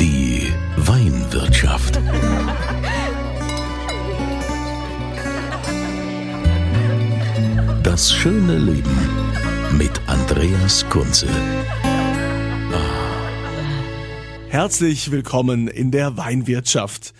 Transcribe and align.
Die 0.00 0.50
Weinwirtschaft. 0.78 2.00
Das 7.82 8.10
schöne 8.10 8.56
Leben 8.56 8.98
mit 9.76 10.00
Andreas 10.06 10.88
Kunze. 10.88 11.28
Herzlich 14.48 15.10
willkommen 15.10 15.68
in 15.68 15.90
der 15.90 16.16
Weinwirtschaft. 16.16 17.12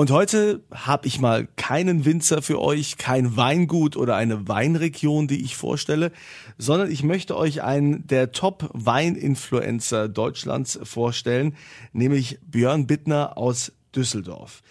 Und 0.00 0.10
heute 0.10 0.62
habe 0.72 1.06
ich 1.06 1.20
mal 1.20 1.46
keinen 1.56 2.06
Winzer 2.06 2.40
für 2.40 2.58
euch, 2.58 2.96
kein 2.96 3.36
Weingut 3.36 3.98
oder 3.98 4.16
eine 4.16 4.48
Weinregion, 4.48 5.28
die 5.28 5.44
ich 5.44 5.56
vorstelle, 5.56 6.10
sondern 6.56 6.90
ich 6.90 7.02
möchte 7.02 7.36
euch 7.36 7.62
einen 7.62 8.06
der 8.06 8.32
Top-Weininfluencer 8.32 10.08
Deutschlands 10.08 10.80
vorstellen, 10.84 11.54
nämlich 11.92 12.38
Björn 12.50 12.86
Bittner 12.86 13.36
aus 13.36 13.72
Düsseldorf. 13.94 14.62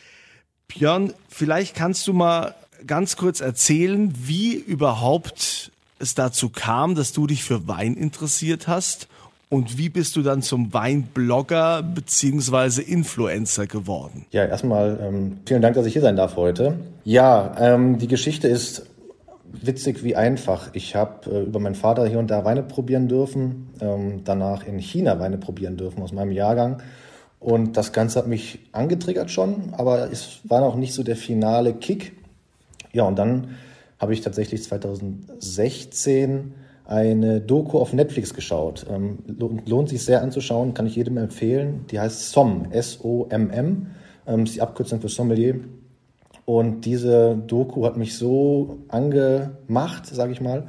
Björn, 0.68 1.14
vielleicht 1.28 1.76
kannst 1.76 2.08
du 2.08 2.14
mal 2.14 2.56
ganz 2.88 3.16
kurz 3.16 3.40
erzählen, 3.40 4.12
wie 4.18 4.56
überhaupt 4.56 5.72
es 6.00 6.16
dazu 6.16 6.50
kam, 6.50 6.96
dass 6.96 7.14
du 7.14 7.28
dich 7.28 7.44
für 7.44 7.68
Wein 7.68 7.94
interessiert 7.94 8.68
hast 8.68 9.08
und 9.50 9.80
wie 9.80 9.90
bist 9.90 10.16
du 10.16 10.22
dann 10.22 10.44
zum 10.44 10.74
Weinblogger 10.74 11.82
beziehungsweise 11.82 12.84
Influencer 12.84 13.66
geworden? 13.66 14.26
Ja, 14.32 14.46
erstmal 14.46 15.00
ähm, 15.02 15.40
vielen 15.46 15.64
Dank, 15.64 15.76
dass 15.76 15.88
ich 15.88 15.94
hier 15.94 16.04
sein 16.04 16.16
darf 16.16 16.36
heute. 16.36 16.76
Ja, 17.04 17.56
ähm, 17.60 17.98
die 17.98 18.08
Geschichte 18.08 18.48
ist 18.48 18.86
witzig 19.52 20.04
wie 20.04 20.16
einfach. 20.16 20.70
Ich 20.74 20.96
habe 20.96 21.32
äh, 21.32 21.44
über 21.44 21.60
meinen 21.60 21.74
Vater 21.74 22.06
hier 22.06 22.20
und 22.20 22.30
da 22.30 22.46
Weine 22.46 22.62
probieren 22.62 23.08
dürfen, 23.08 23.70
ähm, 23.82 24.22
danach 24.24 24.68
in 24.68 24.78
China 24.78 25.20
Weine 25.20 25.40
probieren 25.40 25.78
dürfen 25.78 26.04
aus 26.04 26.14
meinem 26.14 26.32
Jahrgang. 26.32 26.84
Und 27.40 27.76
das 27.76 27.92
Ganze 27.92 28.20
hat 28.20 28.28
mich 28.28 28.60
angetriggert 28.72 29.32
schon, 29.32 29.74
aber 29.76 30.12
es 30.12 30.42
war 30.44 30.62
noch 30.62 30.76
nicht 30.76 30.94
so 30.94 31.02
der 31.04 31.16
finale 31.16 31.74
Kick. 31.74 32.12
Ja, 32.92 33.04
und 33.04 33.18
dann 33.18 33.56
habe 33.98 34.14
ich 34.14 34.22
tatsächlich 34.22 34.62
2016 34.62 36.54
eine 36.90 37.40
Doku 37.40 37.78
auf 37.78 37.94
Netflix 37.94 38.34
geschaut. 38.34 38.86
Ähm, 38.90 39.20
lohnt 39.68 39.90
sich 39.90 40.04
sehr 40.04 40.24
anzuschauen, 40.24 40.74
kann 40.74 40.88
ich 40.88 40.96
jedem 40.96 41.18
empfehlen. 41.18 41.86
Die 41.92 42.00
heißt 42.00 42.32
SOM, 42.32 42.72
S-O-M-M, 42.72 43.88
ähm, 44.26 44.44
ist 44.44 44.56
die 44.56 44.62
Abkürzung 44.62 45.00
für 45.00 45.08
Sommelier. 45.08 45.60
Und 46.46 46.86
diese 46.86 47.36
Doku 47.46 47.86
hat 47.86 47.96
mich 47.96 48.18
so 48.18 48.80
angemacht, 48.88 50.08
sage 50.08 50.32
ich 50.32 50.42
mal, 50.42 50.66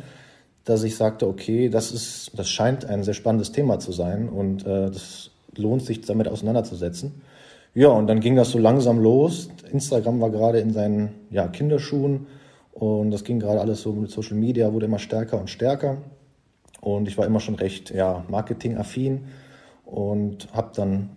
dass 0.64 0.82
ich 0.82 0.94
sagte, 0.94 1.27
okay, 1.27 1.70
das 1.70 1.90
ist, 1.90 2.32
das 2.38 2.50
scheint 2.50 2.84
ein 2.84 3.02
sehr 3.02 3.14
spannendes 3.14 3.52
Thema 3.52 3.78
zu 3.78 3.90
sein 3.90 4.28
und 4.28 4.66
äh, 4.66 4.90
das 4.90 5.30
lohnt 5.56 5.82
sich 5.82 6.02
damit 6.02 6.28
auseinanderzusetzen. 6.28 7.22
Ja, 7.72 7.88
und 7.88 8.08
dann 8.08 8.20
ging 8.20 8.36
das 8.36 8.50
so 8.50 8.58
langsam 8.58 8.98
los. 8.98 9.48
Instagram 9.72 10.20
war 10.20 10.28
gerade 10.28 10.61
in 10.61 10.74
seinen 10.74 11.12
ja, 11.30 11.48
Kinderschuhen 11.48 12.27
und 12.73 13.11
das 13.11 13.25
ging 13.25 13.41
gerade 13.41 13.61
alles 13.61 13.83
so 13.83 13.92
mit 13.92 14.11
Social 14.11 14.36
Media, 14.36 14.73
wurde 14.73 14.86
immer 14.86 14.98
stärker 14.98 15.39
und 15.39 15.51
stärker. 15.51 15.98
Und 16.81 17.08
ich 17.08 17.19
war 17.19 17.27
immer 17.27 17.41
schon 17.41 17.57
recht 17.57 17.91
ja, 17.91 18.25
marketingaffin 18.29 19.27
und 19.85 20.48
habe 20.53 20.70
dann 20.75 21.11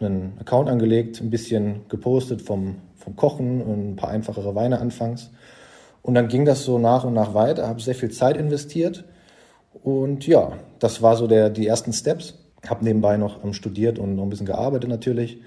einen 0.00 0.36
Account 0.40 0.68
angelegt, 0.68 1.20
ein 1.20 1.30
bisschen 1.30 1.88
gepostet 1.88 2.42
vom, 2.42 2.76
vom 2.96 3.14
Kochen 3.14 3.62
und 3.62 3.90
ein 3.90 3.96
paar 3.96 4.10
einfachere 4.10 4.54
Weine 4.54 4.80
anfangs. 4.80 5.30
Und 6.02 6.14
dann 6.14 6.28
ging 6.28 6.44
das 6.44 6.64
so 6.64 6.78
nach 6.78 7.04
und 7.04 7.14
nach 7.14 7.32
weiter, 7.34 7.68
habe 7.68 7.80
sehr 7.80 7.94
viel 7.94 8.10
Zeit 8.10 8.36
investiert. 8.36 9.04
Und 9.82 10.26
ja, 10.26 10.52
das 10.78 11.00
war 11.00 11.16
so 11.16 11.26
der, 11.26 11.50
die 11.50 11.66
ersten 11.66 11.92
Steps. 11.92 12.34
Habe 12.66 12.84
nebenbei 12.84 13.16
noch 13.16 13.40
studiert 13.54 13.98
und 13.98 14.16
noch 14.16 14.24
ein 14.24 14.30
bisschen 14.30 14.46
gearbeitet 14.46 14.88
natürlich. 14.88 15.40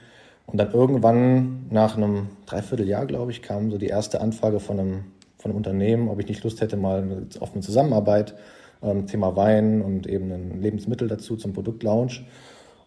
Und 0.46 0.58
dann 0.60 0.72
irgendwann 0.72 1.66
nach 1.70 1.98
einem 1.98 2.30
Dreivierteljahr, 2.46 3.06
glaube 3.06 3.32
ich, 3.32 3.42
kam 3.42 3.70
so 3.70 3.78
die 3.78 3.88
erste 3.88 4.22
Anfrage 4.22 4.60
von 4.60 4.80
einem 4.80 5.04
von 5.48 5.56
Unternehmen, 5.56 6.10
ob 6.10 6.20
ich 6.20 6.28
nicht 6.28 6.44
Lust 6.44 6.62
hätte 6.62 6.78
mal 6.78 7.02
eine 7.02 7.62
Zusammenarbeit, 7.62 8.36
ähm, 8.84 9.08
Thema 9.08 9.36
Wein 9.36 9.82
und 9.82 10.08
eben 10.08 10.32
ein 10.32 10.62
Lebensmittel 10.62 11.08
dazu 11.08 11.36
zum 11.36 11.54
Produktlaunch. 11.54 12.26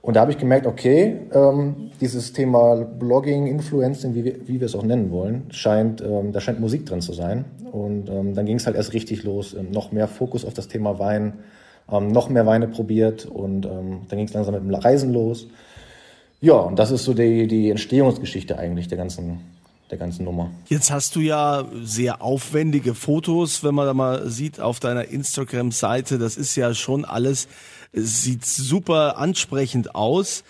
Und 0.02 0.16
da 0.16 0.20
habe 0.20 0.30
ich 0.30 0.38
gemerkt, 0.38 0.66
okay, 0.66 1.20
ähm, 1.32 1.90
dieses 2.00 2.32
Thema 2.32 2.76
Blogging, 2.76 3.46
Influencing, 3.46 4.14
wie 4.14 4.24
wir, 4.24 4.48
wie 4.48 4.60
wir 4.60 4.66
es 4.66 4.74
auch 4.74 4.82
nennen 4.82 5.10
wollen, 5.10 5.44
scheint, 5.50 6.00
ähm, 6.00 6.32
da 6.32 6.40
scheint 6.40 6.58
Musik 6.58 6.86
drin 6.86 7.02
zu 7.02 7.12
sein. 7.12 7.44
Und 7.70 8.08
ähm, 8.08 8.34
dann 8.34 8.46
ging 8.46 8.56
es 8.56 8.66
halt 8.66 8.76
erst 8.76 8.94
richtig 8.94 9.24
los, 9.24 9.54
ähm, 9.54 9.70
noch 9.70 9.92
mehr 9.92 10.08
Fokus 10.08 10.44
auf 10.44 10.54
das 10.54 10.68
Thema 10.68 10.98
Wein, 10.98 11.34
ähm, 11.90 12.08
noch 12.08 12.30
mehr 12.30 12.46
Weine 12.46 12.68
probiert 12.68 13.26
und 13.26 13.66
ähm, 13.66 14.02
dann 14.08 14.18
ging 14.18 14.26
es 14.26 14.32
langsam 14.32 14.54
mit 14.54 14.62
dem 14.62 14.74
Reisen 14.74 15.12
los. 15.12 15.48
Ja, 16.40 16.54
und 16.54 16.78
das 16.78 16.90
ist 16.90 17.04
so 17.04 17.12
die, 17.12 17.46
die 17.46 17.68
Entstehungsgeschichte 17.70 18.58
eigentlich 18.58 18.88
der 18.88 18.96
ganzen, 18.96 19.40
der 19.90 19.98
ganzen 19.98 20.24
Nummer. 20.24 20.50
Jetzt 20.66 20.90
hast 20.90 21.16
du 21.16 21.20
ja 21.20 21.64
sehr 21.82 22.22
aufwendige 22.22 22.94
Fotos, 22.94 23.64
wenn 23.64 23.74
man 23.74 23.86
da 23.86 23.94
mal 23.94 24.28
sieht 24.28 24.60
auf 24.60 24.80
deiner 24.80 25.08
Instagram-Seite. 25.08 26.18
Das 26.18 26.36
ist 26.36 26.56
ja 26.56 26.74
schon 26.74 27.04
alles, 27.04 27.48
sieht 27.92 28.44
super 28.44 29.18
ansprechend 29.18 29.94
aus. 29.94 30.44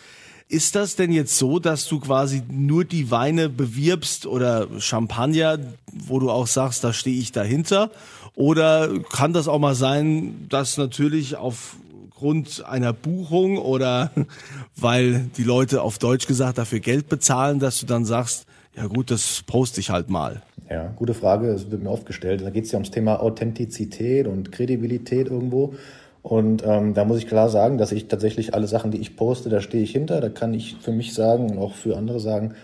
Ist 0.49 0.75
das 0.75 0.97
denn 0.97 1.13
jetzt 1.13 1.39
so, 1.39 1.61
dass 1.61 1.87
du 1.87 2.01
quasi 2.01 2.43
nur 2.51 2.85
die 2.85 3.13
Weine 3.13 3.49
bewirbst 3.49 4.27
oder 4.27 4.67
Champagner, 4.81 5.59
wo 5.93 6.19
du 6.19 6.29
auch 6.29 6.49
sagst, 6.49 6.83
da 6.83 6.93
stehe 6.93 7.21
ich 7.21 7.31
dahinter? 7.31 7.91
Oder 8.35 8.89
kann 9.11 9.33
das 9.33 9.47
auch 9.47 9.61
mal 9.61 9.77
sein, 9.77 10.47
dass 10.49 10.77
natürlich 10.77 11.37
aufgrund 11.37 12.65
einer 12.65 12.93
Buchung 12.93 13.59
oder 13.59 14.11
weil 14.77 15.31
die 15.37 15.45
Leute 15.45 15.83
auf 15.83 15.99
Deutsch 15.99 16.27
gesagt 16.27 16.59
dafür 16.59 16.81
Geld 16.81 17.09
bezahlen, 17.09 17.61
dass 17.61 17.79
du 17.79 17.87
dann 17.87 18.05
sagst, 18.05 18.47
ja 18.77 18.87
gut, 18.87 19.11
das 19.11 19.43
poste 19.47 19.81
ich 19.81 19.91
halt 19.91 20.11
mal. 20.11 20.43
Ja, 20.71 20.93
gute 20.97 21.15
Frage. 21.15 21.49
Es 21.49 21.71
wird 21.71 21.83
mir 21.83 21.91
oft 21.91 22.07
gestellt. 22.07 22.43
Da 22.43 22.51
geht 22.51 22.65
es 22.65 22.73
ja 22.73 22.77
ums 22.77 22.91
Thema 22.91 23.21
Authentizität 23.21 24.27
und 24.27 24.53
Kredibilität 24.53 25.29
irgendwo. 25.29 25.75
Und 26.23 26.63
ähm, 26.67 26.95
da 26.95 27.05
muss 27.05 27.19
ich 27.19 27.27
klar 27.27 27.49
sagen, 27.49 27.79
dass 27.79 27.93
ich 27.93 28.09
tatsächlich 28.09 28.55
alle 28.55 28.67
Sachen, 28.67 28.91
die 28.91 28.99
ich 28.99 29.17
poste, 29.17 29.49
da 29.49 29.61
stehe 29.61 29.83
ich 29.83 29.93
hinter. 29.93 30.21
Da 30.21 30.29
kann 30.29 30.55
ich 30.55 30.77
für 30.81 30.93
mich 30.93 31.15
sagen 31.15 31.51
und 31.51 31.59
auch 31.59 31.75
für 31.75 31.97
andere 31.97 32.21
sagen, 32.21 32.55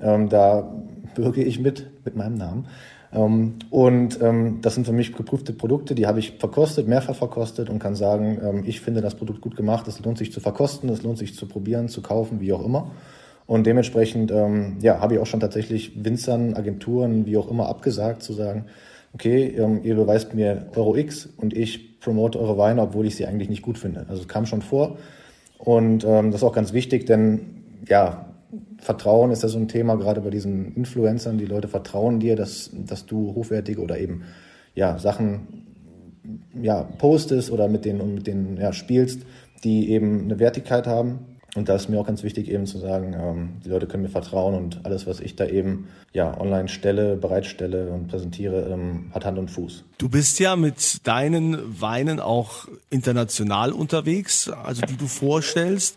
ähm, 0.00 0.28
da 0.28 0.72
bürge 1.14 1.42
ich 1.42 1.58
mit, 1.58 1.86
mit 2.04 2.16
meinem 2.16 2.36
Namen. 2.36 2.66
Ähm, 3.12 3.54
und 3.70 4.20
ähm, 4.20 4.60
das 4.60 4.74
sind 4.74 4.86
für 4.86 4.92
mich 4.92 5.14
geprüfte 5.14 5.52
Produkte, 5.52 5.94
die 5.94 6.06
habe 6.06 6.18
ich 6.18 6.32
verkostet, 6.38 6.86
mehrfach 6.86 7.16
verkostet 7.16 7.70
und 7.70 7.78
kann 7.78 7.94
sagen, 7.94 8.38
ähm, 8.42 8.62
ich 8.66 8.80
finde 8.80 9.00
das 9.00 9.14
Produkt 9.14 9.40
gut 9.40 9.56
gemacht, 9.56 9.88
es 9.88 9.98
lohnt 10.00 10.18
sich 10.18 10.32
zu 10.32 10.40
verkosten, 10.40 10.90
es 10.90 11.02
lohnt 11.02 11.18
sich 11.18 11.34
zu 11.34 11.46
probieren, 11.46 11.88
zu 11.88 12.02
kaufen, 12.02 12.40
wie 12.40 12.52
auch 12.52 12.64
immer. 12.64 12.90
Und 13.48 13.66
dementsprechend 13.66 14.30
ähm, 14.30 14.76
ja, 14.82 15.00
habe 15.00 15.14
ich 15.14 15.20
auch 15.20 15.26
schon 15.26 15.40
tatsächlich 15.40 16.04
Winzern, 16.04 16.52
Agenturen, 16.52 17.24
wie 17.24 17.38
auch 17.38 17.50
immer 17.50 17.66
abgesagt, 17.70 18.22
zu 18.22 18.34
sagen, 18.34 18.66
okay, 19.14 19.46
ähm, 19.56 19.80
ihr 19.84 19.94
beweist 19.94 20.34
mir 20.34 20.66
Euro 20.76 20.94
X 20.94 21.30
und 21.38 21.56
ich 21.56 21.98
promote 21.98 22.38
eure 22.38 22.58
Weine, 22.58 22.82
obwohl 22.82 23.06
ich 23.06 23.16
sie 23.16 23.24
eigentlich 23.24 23.48
nicht 23.48 23.62
gut 23.62 23.78
finde. 23.78 24.04
Also 24.06 24.20
es 24.20 24.28
kam 24.28 24.44
schon 24.44 24.60
vor. 24.60 24.98
Und 25.56 26.04
ähm, 26.04 26.30
das 26.30 26.42
ist 26.42 26.46
auch 26.46 26.52
ganz 26.52 26.74
wichtig, 26.74 27.06
denn 27.06 27.64
ja, 27.88 28.26
Vertrauen 28.82 29.30
ist 29.30 29.42
ja 29.42 29.48
so 29.48 29.58
ein 29.58 29.66
Thema, 29.66 29.96
gerade 29.96 30.20
bei 30.20 30.28
diesen 30.28 30.74
Influencern. 30.74 31.38
Die 31.38 31.46
Leute 31.46 31.68
vertrauen 31.68 32.20
dir, 32.20 32.36
dass, 32.36 32.70
dass 32.74 33.06
du 33.06 33.34
hochwertige 33.34 33.80
oder 33.80 33.98
eben 33.98 34.24
ja, 34.74 34.98
Sachen 34.98 35.66
ja, 36.60 36.82
postest 36.82 37.50
oder 37.50 37.66
mit 37.66 37.86
denen, 37.86 38.14
mit 38.14 38.26
denen 38.26 38.58
ja, 38.58 38.74
spielst, 38.74 39.22
die 39.64 39.90
eben 39.90 40.24
eine 40.24 40.38
Wertigkeit 40.38 40.86
haben. 40.86 41.37
Und 41.54 41.68
da 41.68 41.74
ist 41.74 41.88
mir 41.88 41.98
auch 41.98 42.06
ganz 42.06 42.22
wichtig 42.22 42.50
eben 42.50 42.66
zu 42.66 42.78
sagen, 42.78 43.16
ähm, 43.18 43.48
die 43.64 43.70
Leute 43.70 43.86
können 43.86 44.02
mir 44.02 44.10
vertrauen 44.10 44.54
und 44.54 44.84
alles, 44.84 45.06
was 45.06 45.18
ich 45.18 45.34
da 45.34 45.46
eben 45.46 45.88
ja 46.12 46.38
online 46.38 46.68
stelle, 46.68 47.16
bereitstelle 47.16 47.88
und 47.88 48.08
präsentiere, 48.08 48.68
ähm, 48.70 49.10
hat 49.12 49.24
Hand 49.24 49.38
und 49.38 49.50
Fuß. 49.50 49.84
Du 49.96 50.10
bist 50.10 50.38
ja 50.40 50.56
mit 50.56 51.06
deinen 51.06 51.80
Weinen 51.80 52.20
auch 52.20 52.68
international 52.90 53.72
unterwegs, 53.72 54.50
also 54.50 54.82
die 54.82 54.96
du 54.96 55.06
vorstellst. 55.06 55.96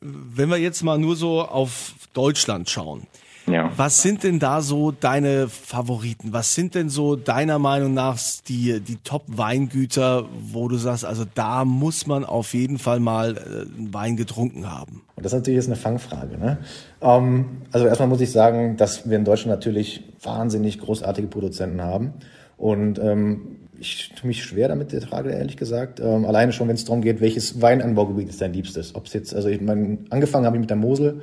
Wenn 0.00 0.48
wir 0.48 0.58
jetzt 0.58 0.82
mal 0.82 0.98
nur 0.98 1.14
so 1.14 1.42
auf 1.42 1.94
Deutschland 2.12 2.68
schauen. 2.68 3.06
Ja. 3.46 3.72
Was 3.76 4.02
sind 4.02 4.22
denn 4.22 4.38
da 4.38 4.60
so 4.60 4.92
deine 4.92 5.48
Favoriten? 5.48 6.32
Was 6.32 6.54
sind 6.54 6.74
denn 6.74 6.88
so 6.88 7.16
deiner 7.16 7.58
Meinung 7.58 7.94
nach 7.94 8.18
die, 8.46 8.80
die 8.80 8.96
Top-Weingüter, 8.96 10.26
wo 10.52 10.68
du 10.68 10.76
sagst, 10.76 11.04
also 11.04 11.24
da 11.34 11.64
muss 11.64 12.06
man 12.06 12.24
auf 12.24 12.54
jeden 12.54 12.78
Fall 12.78 13.00
mal 13.00 13.36
äh, 13.36 13.78
einen 13.78 13.92
Wein 13.92 14.16
getrunken 14.16 14.70
haben? 14.70 15.02
Und 15.16 15.24
das 15.24 15.32
ist 15.32 15.38
natürlich 15.38 15.58
jetzt 15.58 15.66
eine 15.66 15.76
Fangfrage. 15.76 16.38
Ne? 16.38 16.58
Ähm, 17.00 17.46
also 17.72 17.86
erstmal 17.86 18.08
muss 18.08 18.20
ich 18.20 18.30
sagen, 18.30 18.76
dass 18.76 19.08
wir 19.08 19.16
in 19.16 19.24
Deutschland 19.24 19.56
natürlich 19.56 20.04
wahnsinnig 20.22 20.78
großartige 20.78 21.28
Produzenten 21.28 21.80
haben. 21.82 22.12
Und 22.56 22.98
ähm, 22.98 23.56
ich 23.80 24.12
tue 24.14 24.28
mich 24.28 24.44
schwer 24.44 24.68
damit, 24.68 24.92
der 24.92 25.00
Frage, 25.00 25.30
ehrlich 25.30 25.56
gesagt. 25.56 26.00
Ähm, 26.00 26.26
alleine 26.26 26.52
schon, 26.52 26.68
wenn 26.68 26.74
es 26.74 26.84
darum 26.84 27.00
geht, 27.00 27.20
welches 27.20 27.62
Weinanbaugebiet 27.62 28.28
ist 28.28 28.40
dein 28.40 28.52
liebstes? 28.52 28.94
Ob 28.94 29.06
es 29.06 29.14
jetzt, 29.14 29.34
also 29.34 29.48
ich 29.48 29.60
mein, 29.60 30.06
angefangen 30.10 30.44
habe 30.44 30.56
ich 30.56 30.60
mit 30.60 30.70
der 30.70 30.76
Mosel. 30.76 31.22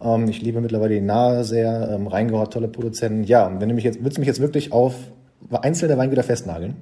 Ähm, 0.00 0.28
ich 0.28 0.42
liebe 0.42 0.60
mittlerweile 0.60 0.94
die 0.94 1.00
Nahe 1.00 1.44
sehr, 1.44 1.90
ähm, 1.92 2.06
Rheingau 2.06 2.46
tolle 2.46 2.68
Produzenten. 2.68 3.24
Ja, 3.24 3.46
und 3.46 3.60
wenn 3.60 3.68
du 3.68 3.74
mich 3.74 3.84
jetzt, 3.84 4.02
willst 4.02 4.16
du 4.16 4.20
mich 4.20 4.28
jetzt 4.28 4.40
wirklich 4.40 4.72
auf 4.72 4.94
einzelne 5.50 5.96
Weingüter 5.96 6.22
festnageln? 6.22 6.76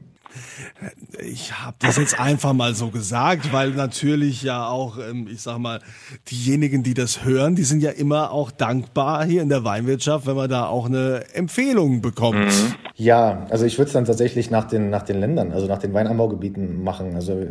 Ich 1.24 1.52
habe 1.52 1.76
das 1.80 1.96
jetzt 1.96 2.20
einfach 2.20 2.52
mal 2.52 2.74
so 2.74 2.90
gesagt, 2.90 3.52
weil 3.52 3.70
natürlich 3.70 4.42
ja 4.42 4.68
auch, 4.68 4.98
ähm, 4.98 5.28
ich 5.30 5.40
sag 5.40 5.58
mal, 5.58 5.80
diejenigen, 6.30 6.82
die 6.82 6.92
das 6.92 7.24
hören, 7.24 7.56
die 7.56 7.64
sind 7.64 7.82
ja 7.82 7.90
immer 7.90 8.32
auch 8.32 8.50
dankbar 8.50 9.24
hier 9.24 9.40
in 9.40 9.48
der 9.48 9.64
Weinwirtschaft, 9.64 10.26
wenn 10.26 10.36
man 10.36 10.50
da 10.50 10.66
auch 10.66 10.86
eine 10.86 11.24
Empfehlung 11.32 12.02
bekommt. 12.02 12.44
Mhm. 12.44 12.74
Ja, 12.96 13.46
also 13.48 13.64
ich 13.64 13.78
würde 13.78 13.86
es 13.86 13.92
dann 13.94 14.04
tatsächlich 14.04 14.50
nach 14.50 14.64
den, 14.64 14.90
nach 14.90 15.02
den 15.02 15.20
Ländern, 15.20 15.52
also 15.52 15.66
nach 15.66 15.78
den 15.78 15.94
Weinanbaugebieten 15.94 16.82
machen. 16.82 17.14
Also 17.14 17.46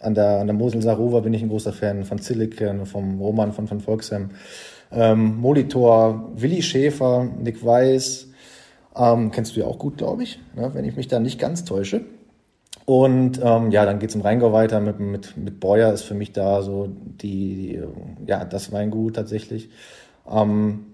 an 0.00 0.14
der, 0.14 0.40
an 0.40 0.46
der 0.46 0.54
Mosel 0.54 0.82
Sarova 0.82 1.20
bin 1.20 1.32
ich 1.32 1.42
ein 1.42 1.48
großer 1.48 1.72
Fan 1.72 2.04
von 2.04 2.18
Zilliken, 2.18 2.84
vom 2.86 3.18
Roman 3.18 3.52
von, 3.52 3.66
von 3.66 3.80
Volksheim, 3.80 4.30
ähm, 4.92 5.40
Molitor, 5.40 6.32
Willi 6.34 6.62
Schäfer, 6.62 7.24
Nick 7.24 7.64
Weiß, 7.64 8.28
ähm, 8.96 9.30
kennst 9.30 9.56
du 9.56 9.60
ja 9.60 9.66
auch 9.66 9.78
gut, 9.78 9.98
glaube 9.98 10.22
ich, 10.22 10.38
ne, 10.54 10.70
wenn 10.74 10.84
ich 10.84 10.96
mich 10.96 11.08
da 11.08 11.20
nicht 11.20 11.38
ganz 11.38 11.64
täusche. 11.64 12.04
Und 12.86 13.40
ähm, 13.42 13.72
ja, 13.72 13.84
dann 13.84 13.98
geht's 13.98 14.14
im 14.14 14.20
Rheingau 14.20 14.52
weiter 14.52 14.80
mit, 14.80 15.00
mit, 15.00 15.36
mit 15.36 15.58
Beuer 15.58 15.92
ist 15.92 16.02
für 16.02 16.14
mich 16.14 16.32
da 16.32 16.62
so 16.62 16.88
die, 16.88 17.80
ja, 18.26 18.44
das 18.44 18.70
Weingut 18.70 19.16
tatsächlich. 19.16 19.70
Ähm, 20.30 20.86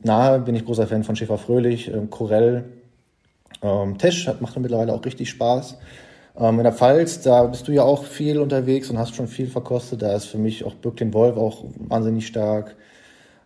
nahe 0.00 0.40
bin 0.40 0.54
ich 0.54 0.64
großer 0.64 0.86
Fan 0.86 1.04
von 1.04 1.16
Schäfer 1.16 1.36
Fröhlich, 1.36 1.92
ähm, 1.92 2.08
ähm, 3.60 3.98
Tesch 3.98 4.26
hat, 4.26 4.40
macht 4.40 4.58
mittlerweile 4.58 4.94
auch 4.94 5.04
richtig 5.04 5.28
Spaß. 5.28 5.76
Ähm, 6.38 6.58
in 6.58 6.64
der 6.64 6.72
Pfalz, 6.72 7.20
da 7.20 7.44
bist 7.44 7.68
du 7.68 7.72
ja 7.72 7.82
auch 7.82 8.04
viel 8.04 8.38
unterwegs 8.38 8.88
und 8.88 8.98
hast 8.98 9.14
schon 9.14 9.28
viel 9.28 9.48
verkostet. 9.48 10.02
Da 10.02 10.14
ist 10.14 10.26
für 10.26 10.38
mich 10.38 10.64
auch 10.64 10.74
Birk 10.74 10.96
den 10.96 11.12
Wolf 11.12 11.36
auch 11.36 11.64
wahnsinnig 11.76 12.26
stark. 12.26 12.76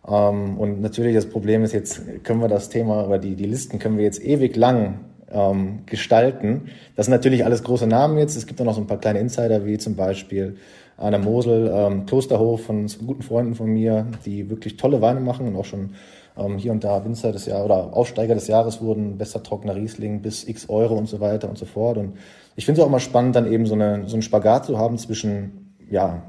Ähm, 0.07 0.57
und 0.57 0.81
natürlich 0.81 1.15
das 1.15 1.27
Problem 1.27 1.63
ist 1.63 1.73
jetzt, 1.73 2.01
können 2.23 2.41
wir 2.41 2.47
das 2.47 2.69
Thema 2.69 3.05
oder 3.05 3.19
die, 3.19 3.35
die 3.35 3.45
Listen 3.45 3.79
können 3.79 3.97
wir 3.97 4.03
jetzt 4.03 4.23
ewig 4.23 4.55
lang 4.55 4.99
ähm, 5.31 5.79
gestalten. 5.85 6.69
Das 6.95 7.07
sind 7.07 7.13
natürlich 7.13 7.45
alles 7.45 7.63
große 7.63 7.87
Namen 7.87 8.17
jetzt. 8.17 8.35
Es 8.35 8.45
gibt 8.45 8.59
auch 8.61 8.65
noch 8.65 8.75
so 8.75 8.81
ein 8.81 8.87
paar 8.87 8.99
kleine 8.99 9.19
Insider, 9.19 9.65
wie 9.65 9.77
zum 9.77 9.95
Beispiel 9.95 10.57
Anna 10.97 11.17
Mosel, 11.17 11.71
ähm, 11.73 12.05
Klosterhof 12.05 12.65
von 12.65 12.87
guten 13.05 13.23
Freunden 13.23 13.55
von 13.55 13.67
mir, 13.67 14.05
die 14.25 14.49
wirklich 14.49 14.77
tolle 14.77 15.01
Weine 15.01 15.19
machen 15.19 15.47
und 15.47 15.55
auch 15.55 15.65
schon 15.65 15.91
ähm, 16.37 16.57
hier 16.57 16.71
und 16.71 16.83
da 16.83 17.03
Winzer 17.03 17.31
des 17.31 17.45
Jahres 17.45 17.65
oder 17.65 17.95
Aufsteiger 17.95 18.35
des 18.35 18.47
Jahres 18.47 18.81
wurden, 18.81 19.17
besser 19.17 19.41
trockener 19.41 19.75
Riesling 19.75 20.21
bis 20.21 20.47
x 20.47 20.69
Euro 20.69 20.95
und 20.95 21.07
so 21.07 21.19
weiter 21.19 21.49
und 21.49 21.57
so 21.57 21.65
fort. 21.65 21.97
Und 21.97 22.17
ich 22.55 22.65
finde 22.65 22.79
es 22.79 22.85
auch 22.85 22.89
immer 22.89 22.99
spannend, 22.99 23.35
dann 23.35 23.51
eben 23.51 23.65
so, 23.65 23.73
eine, 23.73 24.07
so 24.07 24.15
einen 24.15 24.21
Spagat 24.21 24.65
zu 24.65 24.77
haben 24.77 24.97
zwischen 24.97 25.75
ja, 25.89 26.23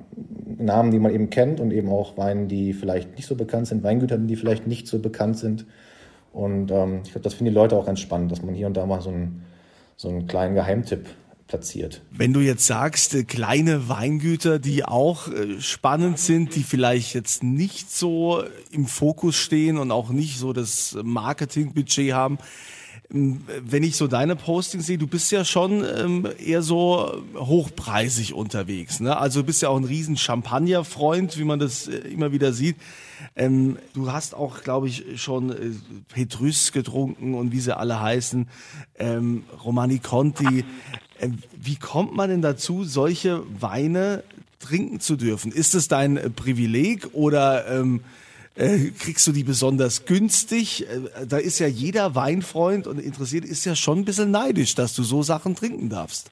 Namen, 0.58 0.90
die 0.90 0.98
man 0.98 1.12
eben 1.12 1.30
kennt 1.30 1.60
und 1.60 1.70
eben 1.70 1.88
auch 1.88 2.16
Weinen, 2.16 2.48
die 2.48 2.72
vielleicht 2.72 3.16
nicht 3.16 3.26
so 3.26 3.34
bekannt 3.34 3.66
sind, 3.66 3.82
Weingütern, 3.82 4.26
die 4.26 4.36
vielleicht 4.36 4.66
nicht 4.66 4.86
so 4.86 4.98
bekannt 4.98 5.38
sind. 5.38 5.66
Und 6.32 6.70
ähm, 6.70 7.00
ich 7.04 7.12
glaube, 7.12 7.22
das 7.22 7.34
finden 7.34 7.52
die 7.52 7.58
Leute 7.58 7.76
auch 7.76 7.86
ganz 7.86 8.00
spannend, 8.00 8.32
dass 8.32 8.42
man 8.42 8.54
hier 8.54 8.66
und 8.66 8.76
da 8.76 8.86
mal 8.86 9.00
so 9.00 9.10
einen, 9.10 9.44
so 9.96 10.08
einen 10.08 10.26
kleinen 10.26 10.54
Geheimtipp 10.54 11.06
platziert. 11.46 12.02
Wenn 12.10 12.32
du 12.32 12.40
jetzt 12.40 12.66
sagst, 12.66 13.14
äh, 13.14 13.24
kleine 13.24 13.88
Weingüter, 13.88 14.58
die 14.58 14.84
auch 14.84 15.28
äh, 15.28 15.60
spannend 15.60 16.18
sind, 16.18 16.56
die 16.56 16.62
vielleicht 16.62 17.14
jetzt 17.14 17.42
nicht 17.42 17.90
so 17.90 18.42
im 18.72 18.86
Fokus 18.86 19.36
stehen 19.36 19.78
und 19.78 19.90
auch 19.90 20.10
nicht 20.10 20.38
so 20.38 20.52
das 20.52 20.96
Marketingbudget 21.02 22.12
haben, 22.12 22.38
wenn 23.14 23.84
ich 23.84 23.94
so 23.94 24.08
deine 24.08 24.34
Postings 24.34 24.86
sehe, 24.86 24.98
du 24.98 25.06
bist 25.06 25.30
ja 25.30 25.44
schon 25.44 25.84
ähm, 25.84 26.28
eher 26.44 26.62
so 26.62 27.22
hochpreisig 27.36 28.34
unterwegs. 28.34 28.98
Ne? 28.98 29.16
Also 29.16 29.40
du 29.40 29.46
bist 29.46 29.62
ja 29.62 29.68
auch 29.68 29.76
ein 29.76 29.84
riesen 29.84 30.16
Champagner-Freund, 30.16 31.38
wie 31.38 31.44
man 31.44 31.60
das 31.60 31.86
äh, 31.86 31.98
immer 32.08 32.32
wieder 32.32 32.52
sieht. 32.52 32.74
Ähm, 33.36 33.78
du 33.92 34.10
hast 34.10 34.34
auch, 34.34 34.62
glaube 34.62 34.88
ich, 34.88 35.22
schon 35.22 35.50
äh, 35.52 35.70
Petrus 36.12 36.72
getrunken 36.72 37.34
und 37.34 37.52
wie 37.52 37.60
sie 37.60 37.76
alle 37.76 38.00
heißen, 38.00 38.48
ähm, 38.98 39.44
Romani 39.64 40.00
Conti. 40.00 40.64
Ähm, 41.20 41.38
wie 41.56 41.76
kommt 41.76 42.16
man 42.16 42.30
denn 42.30 42.42
dazu, 42.42 42.82
solche 42.82 43.44
Weine 43.60 44.24
trinken 44.58 44.98
zu 44.98 45.14
dürfen? 45.14 45.52
Ist 45.52 45.76
es 45.76 45.86
dein 45.86 46.16
äh, 46.16 46.30
Privileg 46.30 47.10
oder 47.12 47.68
ähm, 47.68 48.00
äh, 48.56 48.90
kriegst 48.98 49.26
du 49.26 49.32
die 49.32 49.44
besonders 49.44 50.04
günstig? 50.04 50.86
Äh, 50.88 51.26
da 51.26 51.38
ist 51.38 51.58
ja 51.58 51.66
jeder 51.66 52.14
Weinfreund 52.14 52.86
und 52.86 53.00
interessiert 53.00 53.44
ist 53.44 53.64
ja 53.64 53.74
schon 53.74 54.00
ein 54.00 54.04
bisschen 54.04 54.30
neidisch, 54.30 54.74
dass 54.74 54.94
du 54.94 55.02
so 55.02 55.22
Sachen 55.22 55.54
trinken 55.54 55.88
darfst. 55.88 56.30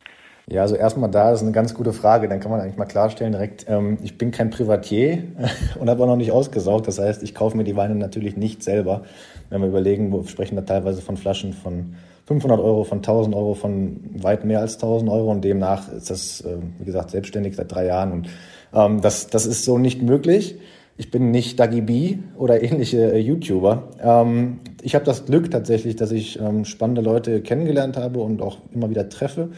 Ja, 0.49 0.63
also 0.63 0.75
erstmal 0.75 1.11
da 1.11 1.33
ist 1.33 1.43
eine 1.43 1.53
ganz 1.53 1.73
gute 1.75 1.93
Frage. 1.93 2.29
Dann 2.29 2.41
kann 2.41 2.51
man 2.51 2.61
eigentlich 2.61 2.77
mal 2.77 2.85
klarstellen 2.85 3.33
direkt, 3.33 3.67
ähm, 3.69 3.99
ich 4.03 4.19
bin 4.19 4.31
kein 4.31 4.51
Privatier 4.51 5.25
und 5.79 5.89
habe 5.89 6.03
auch 6.03 6.09
noch 6.09 6.17
nicht 6.17 6.33
ausgesaugt. 6.33 6.89
Das 6.89 6.99
heißt, 6.99 7.23
ich 7.23 7.35
kaufe 7.35 7.57
mir 7.57 7.65
die 7.65 7.77
Weine 7.77 7.95
natürlich 7.95 8.37
nicht 8.37 8.63
selber. 8.63 9.03
Wenn 9.51 9.61
wir 9.61 9.69
überlegen, 9.69 10.13
wir 10.13 10.27
sprechen 10.27 10.57
da 10.57 10.63
teilweise 10.63 11.03
von 11.03 11.17
Flaschen 11.17 11.53
von 11.53 11.95
500 12.27 12.61
Euro, 12.61 12.85
von 12.85 12.99
1000 12.99 13.35
Euro, 13.35 13.55
von 13.55 14.01
weit 14.15 14.45
mehr 14.45 14.61
als 14.61 14.75
1000 14.75 15.11
Euro 15.11 15.31
und 15.31 15.43
demnach 15.43 15.91
ist 15.93 16.11
das, 16.11 16.41
äh, 16.43 16.57
wie 16.79 16.85
gesagt, 16.85 17.11
selbstständig 17.11 17.57
seit 17.57 17.73
drei 17.73 17.87
Jahren 17.87 18.13
und 18.13 18.29
ähm, 18.73 19.01
das, 19.01 19.27
das 19.27 19.45
ist 19.45 19.65
so 19.65 19.79
nicht 19.79 20.03
möglich. 20.03 20.57
Ich 20.97 21.11
bin 21.11 21.31
nicht 21.31 21.59
Dagi 21.59 21.81
B 21.81 22.19
oder 22.37 22.63
ähnliche 22.63 23.13
äh, 23.13 23.19
YouTuber. 23.19 23.89
Ähm, 24.03 24.61
ich 24.83 24.95
habe 24.95 25.05
das 25.05 25.25
Glück 25.25 25.51
tatsächlich, 25.51 25.97
dass 25.97 26.13
ich 26.13 26.39
ähm, 26.39 26.65
spannende 26.65 27.01
Leute 27.01 27.41
kennengelernt 27.41 27.97
habe 27.97 28.21
und 28.21 28.43
auch 28.43 28.59
immer 28.73 28.91
wieder 28.91 29.09
treffe 29.09 29.51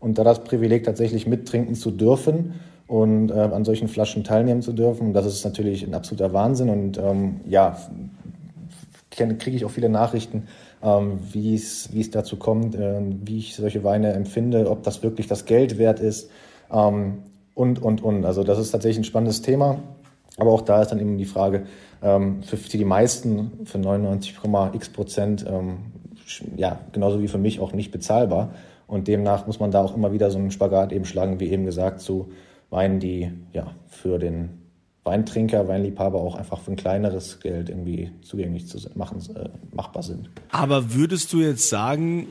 und 0.00 0.18
da 0.18 0.24
das 0.24 0.44
Privileg 0.44 0.84
tatsächlich 0.84 1.26
mittrinken 1.26 1.74
zu 1.74 1.90
dürfen 1.90 2.54
und 2.86 3.30
äh, 3.30 3.34
an 3.34 3.64
solchen 3.64 3.88
Flaschen 3.88 4.24
teilnehmen 4.24 4.62
zu 4.62 4.72
dürfen, 4.72 5.12
das 5.12 5.26
ist 5.26 5.44
natürlich 5.44 5.86
ein 5.86 5.94
absoluter 5.94 6.32
Wahnsinn 6.32 6.70
und 6.70 6.98
ähm, 6.98 7.40
ja, 7.46 7.76
kriege 9.10 9.56
ich 9.56 9.64
auch 9.64 9.70
viele 9.70 9.88
Nachrichten, 9.90 10.44
ähm, 10.82 11.18
wie 11.32 11.54
es 11.54 12.10
dazu 12.10 12.36
kommt, 12.36 12.76
äh, 12.76 13.00
wie 13.24 13.38
ich 13.38 13.56
solche 13.56 13.84
Weine 13.84 14.12
empfinde, 14.12 14.70
ob 14.70 14.84
das 14.84 15.02
wirklich 15.02 15.26
das 15.26 15.44
Geld 15.44 15.76
wert 15.76 16.00
ist 16.00 16.30
ähm, 16.72 17.18
und, 17.54 17.82
und, 17.82 18.02
und. 18.02 18.24
Also 18.24 18.42
das 18.42 18.58
ist 18.58 18.70
tatsächlich 18.70 19.00
ein 19.00 19.04
spannendes 19.04 19.42
Thema, 19.42 19.80
aber 20.38 20.52
auch 20.52 20.62
da 20.62 20.80
ist 20.80 20.88
dann 20.88 21.00
eben 21.00 21.18
die 21.18 21.24
Frage, 21.24 21.66
ähm, 22.02 22.42
für, 22.42 22.56
die 22.56 22.84
meisten, 22.84 23.64
für 23.64 23.78
99,x 23.78 24.90
Prozent, 24.90 25.44
ähm, 25.48 25.78
ja, 26.56 26.80
genauso 26.92 27.20
wie 27.20 27.28
für 27.28 27.38
mich 27.38 27.60
auch 27.60 27.72
nicht 27.72 27.90
bezahlbar. 27.90 28.54
Und 28.86 29.08
demnach 29.08 29.46
muss 29.46 29.60
man 29.60 29.70
da 29.70 29.82
auch 29.82 29.94
immer 29.94 30.12
wieder 30.12 30.30
so 30.30 30.38
einen 30.38 30.50
Spagat 30.50 30.92
eben 30.92 31.04
schlagen, 31.04 31.40
wie 31.40 31.50
eben 31.50 31.64
gesagt, 31.64 32.00
zu 32.00 32.30
Weinen, 32.70 33.00
die 33.00 33.30
ja 33.52 33.72
für 33.86 34.18
den 34.18 34.62
Weintrinker, 35.04 35.68
Weinliebhaber 35.68 36.20
auch 36.20 36.34
einfach 36.34 36.60
für 36.60 36.72
ein 36.72 36.76
kleineres 36.76 37.40
Geld 37.40 37.70
irgendwie 37.70 38.10
zugänglich 38.22 38.66
zu 38.66 38.78
machen, 38.94 39.22
äh, 39.34 39.48
machbar 39.74 40.02
sind. 40.02 40.30
Aber 40.50 40.94
würdest 40.94 41.32
du 41.32 41.40
jetzt 41.40 41.68
sagen, 41.68 42.28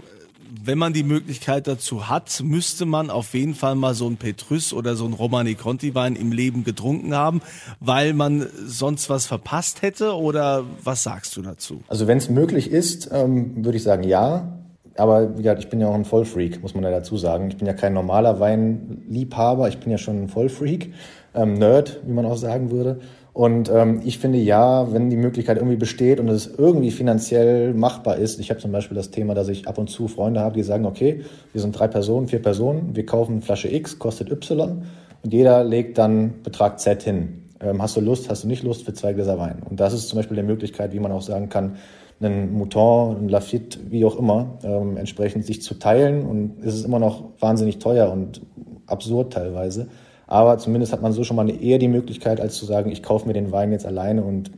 wenn 0.63 0.77
man 0.77 0.93
die 0.93 1.03
Möglichkeit 1.03 1.67
dazu 1.67 2.09
hat, 2.09 2.41
müsste 2.43 2.85
man 2.85 3.09
auf 3.09 3.33
jeden 3.33 3.55
Fall 3.55 3.75
mal 3.75 3.93
so 3.93 4.07
ein 4.07 4.17
Petrus 4.17 4.73
oder 4.73 4.95
so 4.95 5.05
ein 5.05 5.13
Romani 5.13 5.55
Conti 5.55 5.95
Wein 5.95 6.15
im 6.15 6.31
Leben 6.31 6.63
getrunken 6.63 7.13
haben, 7.13 7.41
weil 7.79 8.13
man 8.13 8.47
sonst 8.65 9.09
was 9.09 9.25
verpasst 9.25 9.81
hätte 9.81 10.15
oder 10.15 10.63
was 10.83 11.03
sagst 11.03 11.35
du 11.37 11.41
dazu? 11.41 11.81
Also 11.87 12.07
wenn 12.07 12.17
es 12.17 12.29
möglich 12.29 12.71
ist, 12.71 13.09
ähm, 13.11 13.63
würde 13.63 13.77
ich 13.77 13.83
sagen 13.83 14.03
ja. 14.03 14.53
Aber 14.95 15.37
wie 15.37 15.43
gesagt, 15.43 15.61
ich 15.61 15.69
bin 15.69 15.79
ja 15.79 15.87
auch 15.87 15.93
ein 15.93 16.05
Vollfreak, 16.05 16.61
muss 16.61 16.73
man 16.73 16.83
ja 16.83 16.89
dazu 16.89 17.17
sagen. 17.17 17.49
Ich 17.49 17.57
bin 17.57 17.67
ja 17.67 17.73
kein 17.73 17.93
normaler 17.93 18.39
Weinliebhaber, 18.39 19.67
ich 19.69 19.77
bin 19.77 19.91
ja 19.91 19.97
schon 19.97 20.23
ein 20.23 20.27
Vollfreak, 20.27 20.93
ähm, 21.35 21.53
Nerd, 21.53 21.99
wie 22.05 22.13
man 22.13 22.25
auch 22.25 22.37
sagen 22.37 22.71
würde. 22.71 22.99
Und 23.37 23.69
ähm, 23.69 24.01
ich 24.03 24.17
finde 24.17 24.39
ja, 24.39 24.91
wenn 24.91 25.11
die 25.11 25.15
Möglichkeit 25.15 25.57
irgendwie 25.57 25.75
besteht 25.75 26.19
und 26.19 26.27
es 26.27 26.47
irgendwie 26.47 26.89
finanziell 26.89 27.75
machbar 27.75 28.15
ist, 28.15 28.39
ich 28.39 28.49
habe 28.49 28.59
zum 28.59 28.71
Beispiel 28.71 28.95
das 28.95 29.11
Thema, 29.11 29.35
dass 29.35 29.47
ich 29.47 29.67
ab 29.67 29.77
und 29.77 29.91
zu 29.91 30.07
Freunde 30.07 30.39
habe, 30.39 30.55
die 30.55 30.63
sagen, 30.63 30.87
okay, 30.87 31.21
wir 31.53 31.61
sind 31.61 31.77
drei 31.77 31.87
Personen, 31.87 32.27
vier 32.27 32.41
Personen, 32.41 32.95
wir 32.95 33.05
kaufen 33.05 33.43
Flasche 33.43 33.71
X, 33.71 33.99
kostet 33.99 34.31
Y 34.31 34.81
und 35.21 35.31
jeder 35.31 35.63
legt 35.63 35.99
dann 35.99 36.41
Betrag 36.41 36.79
Z 36.79 37.03
hin. 37.03 37.43
Ähm, 37.61 37.79
hast 37.79 37.95
du 37.95 38.01
Lust, 38.01 38.27
hast 38.27 38.43
du 38.43 38.47
nicht 38.47 38.63
Lust 38.63 38.85
für 38.85 38.95
zwei 38.95 39.13
Gläser 39.13 39.37
Wein? 39.37 39.61
Und 39.69 39.79
das 39.79 39.93
ist 39.93 40.09
zum 40.09 40.17
Beispiel 40.17 40.37
die 40.37 40.41
Möglichkeit, 40.41 40.91
wie 40.91 40.99
man 40.99 41.11
auch 41.11 41.21
sagen 41.21 41.47
kann, 41.49 41.75
einen 42.19 42.53
Mouton, 42.53 43.17
einen 43.17 43.29
Lafitte, 43.29 43.77
wie 43.91 44.03
auch 44.03 44.17
immer, 44.17 44.57
ähm, 44.63 44.97
entsprechend 44.97 45.45
sich 45.45 45.61
zu 45.61 45.75
teilen. 45.75 46.25
Und 46.25 46.63
es 46.65 46.73
ist 46.73 46.85
immer 46.85 46.97
noch 46.97 47.33
wahnsinnig 47.39 47.77
teuer 47.77 48.11
und 48.11 48.41
absurd 48.87 49.33
teilweise. 49.33 49.89
Aber 50.27 50.57
zumindest 50.57 50.91
hat 50.91 51.01
man 51.01 51.13
so 51.13 51.23
schon 51.23 51.37
mal 51.37 51.49
eher 51.49 51.79
die 51.79 51.87
Möglichkeit, 51.87 52.41
als 52.41 52.55
zu 52.55 52.65
sagen, 52.65 52.91
ich 52.91 53.01
kaufe 53.01 53.27
mir 53.27 53.33
den 53.33 53.51
Wein 53.51 53.71
jetzt 53.71 53.85
alleine 53.85 54.23
und 54.23 54.51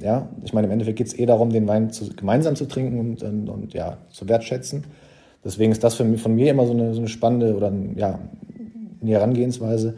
Ja, 0.00 0.28
ich 0.42 0.54
meine, 0.54 0.66
im 0.66 0.72
Endeffekt 0.72 0.96
geht 0.96 1.08
es 1.08 1.18
eh 1.18 1.26
darum, 1.26 1.50
den 1.50 1.68
Wein 1.68 1.90
zu, 1.90 2.08
gemeinsam 2.16 2.56
zu 2.56 2.66
trinken 2.66 2.98
und, 2.98 3.22
und, 3.22 3.48
und, 3.50 3.74
ja, 3.74 3.98
zu 4.10 4.28
wertschätzen. 4.28 4.84
Deswegen 5.44 5.72
ist 5.72 5.84
das 5.84 5.94
für 5.94 6.18
von 6.18 6.34
mir 6.34 6.50
immer 6.50 6.66
so 6.66 6.72
eine, 6.72 6.94
so 6.94 7.00
eine 7.00 7.08
spannende 7.08 7.54
oder 7.54 7.70
ja, 7.96 8.18
eine 9.02 9.10
Herangehensweise. 9.10 9.94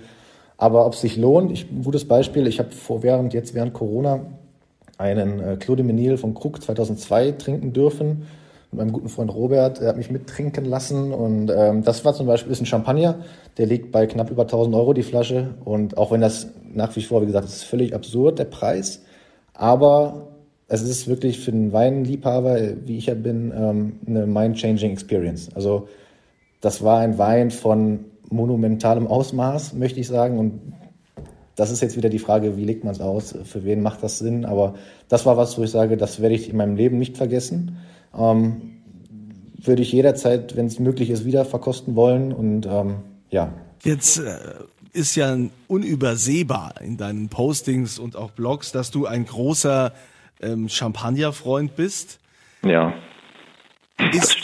Aber 0.56 0.86
ob 0.86 0.94
es 0.94 1.00
sich 1.00 1.16
lohnt, 1.16 1.52
ich, 1.52 1.70
ein 1.70 1.82
gutes 1.84 2.06
Beispiel, 2.06 2.46
ich 2.48 2.58
habe 2.58 2.70
vor 2.70 3.02
während, 3.02 3.32
jetzt 3.32 3.54
während 3.54 3.74
Corona 3.74 4.26
einen 4.98 5.40
äh, 5.40 5.56
Claude 5.56 5.82
Menil 5.84 6.16
von 6.16 6.34
Krug 6.34 6.62
2002 6.62 7.32
trinken 7.32 7.72
dürfen. 7.72 8.26
Mit 8.72 8.78
meinem 8.78 8.92
guten 8.92 9.10
Freund 9.10 9.34
Robert, 9.34 9.82
er 9.82 9.88
hat 9.88 9.98
mich 9.98 10.10
mittrinken 10.10 10.64
lassen. 10.64 11.12
Und 11.12 11.52
ähm, 11.54 11.84
das 11.84 12.06
war 12.06 12.14
zum 12.14 12.26
Beispiel 12.26 12.52
ist 12.52 12.62
ein 12.62 12.66
Champagner, 12.66 13.16
der 13.58 13.66
liegt 13.66 13.92
bei 13.92 14.06
knapp 14.06 14.30
über 14.30 14.42
1000 14.42 14.74
Euro 14.74 14.94
die 14.94 15.02
Flasche. 15.02 15.50
Und 15.62 15.98
auch 15.98 16.10
wenn 16.10 16.22
das 16.22 16.48
nach 16.72 16.96
wie 16.96 17.02
vor, 17.02 17.20
wie 17.20 17.26
gesagt, 17.26 17.46
ist 17.46 17.64
völlig 17.64 17.94
absurd, 17.94 18.38
der 18.38 18.46
Preis. 18.46 19.02
Aber 19.52 20.28
es 20.68 20.80
ist 20.80 21.06
wirklich 21.06 21.38
für 21.38 21.52
einen 21.52 21.74
Weinliebhaber, 21.74 22.58
wie 22.86 22.96
ich 22.96 23.06
ja 23.06 23.14
bin, 23.14 23.52
ähm, 23.54 23.98
eine 24.06 24.26
mind-changing 24.26 24.92
Experience. 24.92 25.50
Also 25.54 25.86
das 26.62 26.82
war 26.82 27.00
ein 27.00 27.18
Wein 27.18 27.50
von 27.50 28.06
monumentalem 28.30 29.06
Ausmaß, 29.06 29.74
möchte 29.74 30.00
ich 30.00 30.08
sagen. 30.08 30.38
Und 30.38 30.60
das 31.56 31.70
ist 31.70 31.82
jetzt 31.82 31.98
wieder 31.98 32.08
die 32.08 32.18
Frage, 32.18 32.56
wie 32.56 32.64
legt 32.64 32.84
man 32.84 32.94
es 32.94 33.02
aus? 33.02 33.34
Für 33.44 33.64
wen 33.64 33.82
macht 33.82 34.02
das 34.02 34.18
Sinn? 34.18 34.46
Aber 34.46 34.76
das 35.10 35.26
war 35.26 35.36
was, 35.36 35.58
wo 35.58 35.62
ich 35.62 35.70
sage, 35.70 35.98
das 35.98 36.22
werde 36.22 36.34
ich 36.36 36.48
in 36.48 36.56
meinem 36.56 36.76
Leben 36.76 36.98
nicht 36.98 37.18
vergessen. 37.18 37.76
Ähm, 38.16 38.72
würde 39.56 39.82
ich 39.82 39.92
jederzeit, 39.92 40.56
wenn 40.56 40.66
es 40.66 40.78
möglich 40.78 41.10
ist, 41.10 41.24
wieder 41.24 41.44
verkosten 41.44 41.94
wollen. 41.94 42.32
Und 42.32 42.66
ähm, 42.66 42.96
ja. 43.30 43.52
Jetzt 43.82 44.18
äh, 44.18 44.38
ist 44.92 45.14
ja 45.14 45.36
unübersehbar 45.68 46.74
in 46.80 46.96
deinen 46.96 47.28
Postings 47.28 47.98
und 47.98 48.16
auch 48.16 48.30
Blogs, 48.30 48.72
dass 48.72 48.90
du 48.90 49.06
ein 49.06 49.24
großer 49.24 49.92
ähm, 50.40 50.68
Champagner-Freund 50.68 51.76
bist. 51.76 52.18
Ja. 52.64 52.94
Ist, 54.12 54.36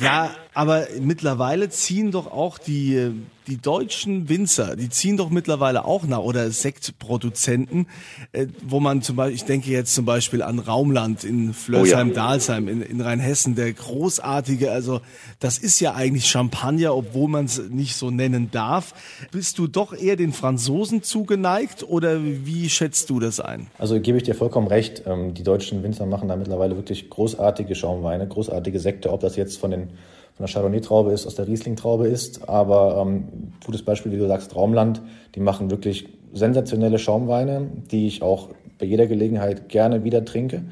ja, 0.00 0.30
aber 0.54 0.86
mittlerweile 1.00 1.68
ziehen 1.68 2.12
doch 2.12 2.30
auch 2.30 2.58
die, 2.58 3.10
die 3.48 3.60
deutschen 3.60 4.28
Winzer, 4.28 4.76
die 4.76 4.88
ziehen 4.88 5.16
doch 5.16 5.28
mittlerweile 5.28 5.84
auch 5.84 6.04
nach, 6.04 6.20
oder 6.20 6.50
Sektproduzenten, 6.50 7.86
äh, 8.32 8.46
wo 8.62 8.80
man 8.80 9.02
zum 9.02 9.16
Beispiel, 9.16 9.34
ich 9.34 9.44
denke 9.44 9.70
jetzt 9.70 9.94
zum 9.94 10.04
Beispiel 10.04 10.42
an 10.42 10.60
Raumland 10.60 11.24
in 11.24 11.52
Flörsheim-Dalsheim 11.52 12.68
in, 12.68 12.82
in 12.82 13.00
Rheinhessen, 13.00 13.56
der 13.56 13.72
großartige, 13.72 14.70
also 14.70 15.00
das 15.40 15.58
ist 15.58 15.80
ja 15.80 15.94
eigentlich 15.94 16.26
Champagner, 16.26 16.94
obwohl 16.94 17.28
man 17.28 17.46
es 17.46 17.58
nicht 17.68 17.96
so 17.96 18.10
nennen 18.10 18.50
darf. 18.50 18.94
Bist 19.32 19.58
du 19.58 19.66
doch 19.66 19.92
eher 19.92 20.16
den 20.16 20.32
Franzosen 20.32 21.02
zugeneigt 21.02 21.82
oder 21.82 22.20
wie 22.22 22.70
schätzt 22.70 23.10
du 23.10 23.18
das 23.18 23.40
ein? 23.40 23.66
Also 23.78 24.00
gebe 24.00 24.18
ich 24.18 24.22
dir 24.22 24.34
vollkommen 24.34 24.68
recht. 24.68 25.02
Ähm, 25.06 25.34
die 25.34 25.42
deutschen 25.42 25.82
Winzer 25.82 26.06
machen 26.06 26.28
da 26.28 26.36
mittlerweile 26.36 26.76
wirklich 26.76 27.10
großartige 27.10 27.74
Schaumweine, 27.74 28.28
großartige 28.28 28.78
Sekte, 28.78 29.12
ob 29.12 29.20
das 29.20 29.36
jetzt 29.36 29.58
von 29.58 29.72
den 29.72 29.88
von 30.36 30.46
der 30.46 30.52
Chardonnay-Traube 30.52 31.12
ist, 31.12 31.26
aus 31.26 31.36
der 31.36 31.46
Riesling-Traube 31.46 32.08
ist. 32.08 32.48
Aber 32.48 33.00
ähm, 33.00 33.52
gutes 33.64 33.84
Beispiel, 33.84 34.10
wie 34.12 34.18
du 34.18 34.26
sagst, 34.26 34.54
Raumland, 34.56 35.00
die 35.34 35.40
machen 35.40 35.70
wirklich 35.70 36.08
sensationelle 36.32 36.98
Schaumweine, 36.98 37.68
die 37.90 38.08
ich 38.08 38.22
auch 38.22 38.48
bei 38.78 38.86
jeder 38.86 39.06
Gelegenheit 39.06 39.68
gerne 39.68 40.02
wieder 40.02 40.24
trinke. 40.24 40.64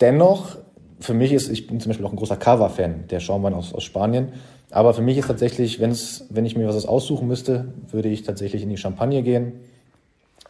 Dennoch, 0.00 0.56
für 1.00 1.14
mich 1.14 1.32
ist, 1.32 1.48
ich 1.50 1.66
bin 1.66 1.80
zum 1.80 1.90
Beispiel 1.90 2.06
auch 2.06 2.12
ein 2.12 2.16
großer 2.16 2.36
Cava-Fan, 2.36 3.08
der 3.10 3.18
Schaumwein 3.18 3.54
aus, 3.54 3.74
aus 3.74 3.82
Spanien. 3.82 4.28
Aber 4.70 4.94
für 4.94 5.02
mich 5.02 5.18
ist 5.18 5.26
tatsächlich, 5.26 5.80
wenn's, 5.80 6.26
wenn 6.30 6.44
ich 6.44 6.56
mir 6.56 6.68
was 6.68 6.86
aussuchen 6.86 7.26
müsste, 7.26 7.72
würde 7.90 8.08
ich 8.08 8.22
tatsächlich 8.22 8.62
in 8.62 8.68
die 8.68 8.76
Champagne 8.76 9.22
gehen. 9.22 9.54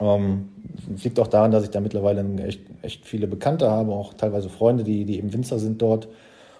Ähm, 0.00 0.50
liegt 1.02 1.18
auch 1.18 1.26
daran, 1.26 1.50
dass 1.50 1.64
ich 1.64 1.70
da 1.70 1.80
mittlerweile 1.80 2.24
echt, 2.42 2.60
echt 2.82 3.06
viele 3.06 3.26
Bekannte 3.26 3.70
habe, 3.70 3.92
auch 3.92 4.12
teilweise 4.12 4.50
Freunde, 4.50 4.84
die, 4.84 5.06
die 5.06 5.18
eben 5.18 5.32
Winzer 5.32 5.58
sind 5.58 5.80
dort 5.80 6.08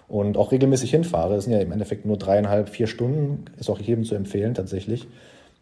und 0.09 0.37
auch 0.37 0.51
regelmäßig 0.51 0.91
hinfahre. 0.91 1.35
Das 1.35 1.45
sind 1.45 1.53
ja 1.53 1.59
im 1.59 1.71
Endeffekt 1.71 2.05
nur 2.05 2.17
dreieinhalb, 2.17 2.69
vier 2.69 2.87
Stunden. 2.87 3.45
Ist 3.57 3.69
auch 3.69 3.79
jedem 3.79 4.03
zu 4.03 4.15
empfehlen 4.15 4.55
tatsächlich. 4.55 5.07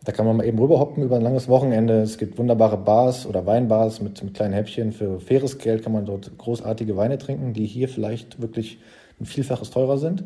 Da 0.06 0.14
kann 0.14 0.26
man 0.26 0.38
mal 0.38 0.46
eben 0.46 0.58
rüberhoppen 0.58 1.04
über 1.04 1.18
ein 1.18 1.22
langes 1.22 1.50
Wochenende. 1.50 2.02
Es 2.02 2.18
gibt 2.18 2.38
wunderbare 2.38 2.78
Bars 2.78 3.26
oder 3.26 3.46
Weinbars 3.46 4.00
mit, 4.00 4.24
mit 4.24 4.34
kleinen 4.34 4.54
Häppchen. 4.54 4.94
Für 4.94 5.20
faires 5.20 5.58
Geld 5.58 5.84
kann 5.84 5.92
man 5.92 6.06
dort 6.06 6.38
großartige 6.38 6.96
Weine 6.96 7.18
trinken, 7.18 7.54
die 7.54 7.66
hier 7.66 7.90
vielleicht 7.90 8.42
wirklich 8.42 8.80
ein 9.20 9.26
Vielfaches 9.26 9.70
teurer 9.70 9.98
sind. 9.98 10.24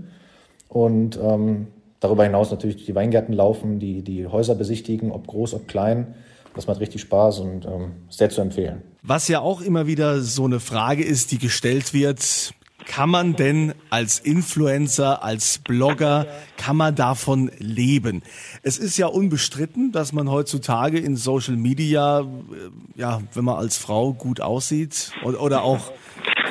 Und 0.67 1.17
ähm, 1.21 1.67
darüber 1.99 2.23
hinaus 2.23 2.51
natürlich 2.51 2.85
die 2.85 2.93
Weingärten 2.93 3.33
laufen, 3.33 3.79
die, 3.79 4.03
die 4.03 4.27
Häuser 4.27 4.53
besichtigen, 4.53 5.11
ob 5.11 5.25
groß, 5.25 5.55
ob 5.55 5.67
klein. 5.67 6.13
Das 6.53 6.67
macht 6.67 6.79
richtig 6.79 7.01
Spaß 7.01 7.39
und 7.39 7.65
ähm, 7.65 7.93
sehr 8.09 8.29
zu 8.29 8.41
empfehlen. 8.41 8.81
Was 9.01 9.27
ja 9.29 9.39
auch 9.39 9.61
immer 9.61 9.87
wieder 9.87 10.21
so 10.21 10.45
eine 10.45 10.59
Frage 10.59 11.03
ist, 11.03 11.31
die 11.31 11.39
gestellt 11.39 11.93
wird, 11.93 12.53
kann 12.85 13.09
man 13.09 13.35
denn 13.35 13.73
als 13.89 14.19
Influencer, 14.19 15.23
als 15.23 15.59
Blogger, 15.59 16.27
kann 16.57 16.77
man 16.77 16.95
davon 16.95 17.51
leben? 17.57 18.21
Es 18.63 18.77
ist 18.77 18.97
ja 18.97 19.07
unbestritten, 19.07 19.91
dass 19.91 20.13
man 20.13 20.29
heutzutage 20.29 20.99
in 20.99 21.15
Social 21.15 21.55
Media, 21.55 22.21
äh, 22.21 22.25
ja, 22.95 23.21
wenn 23.33 23.45
man 23.45 23.55
als 23.55 23.77
Frau 23.77 24.13
gut 24.13 24.41
aussieht 24.41 25.11
oder 25.23 25.63
auch 25.63 25.91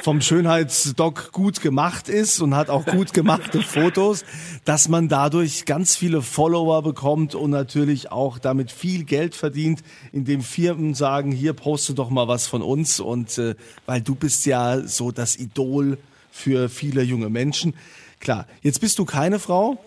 vom 0.02 0.20
Schönheitsdoc 0.20 1.32
gut 1.32 1.60
gemacht 1.60 2.08
ist 2.08 2.40
und 2.40 2.54
hat 2.54 2.70
auch 2.70 2.86
gut 2.86 3.12
gemachte 3.12 3.60
Fotos, 3.62 4.24
dass 4.64 4.88
man 4.88 5.08
dadurch 5.08 5.66
ganz 5.66 5.96
viele 5.96 6.22
Follower 6.22 6.82
bekommt 6.82 7.34
und 7.34 7.50
natürlich 7.50 8.10
auch 8.10 8.38
damit 8.38 8.72
viel 8.72 9.04
Geld 9.04 9.34
verdient, 9.34 9.82
indem 10.12 10.40
Firmen 10.40 10.94
sagen, 10.94 11.32
hier 11.32 11.52
poste 11.52 11.94
doch 11.94 12.10
mal 12.10 12.28
was 12.28 12.46
von 12.46 12.62
uns 12.62 13.00
und 13.00 13.36
äh, 13.38 13.54
weil 13.86 14.00
du 14.00 14.14
bist 14.14 14.46
ja 14.46 14.80
so 14.80 15.12
das 15.12 15.36
Idol 15.36 15.98
für 16.30 16.68
viele 16.68 17.02
junge 17.02 17.28
Menschen. 17.28 17.74
Klar, 18.20 18.46
jetzt 18.62 18.80
bist 18.80 18.98
du 18.98 19.04
keine 19.04 19.38
Frau. 19.38 19.78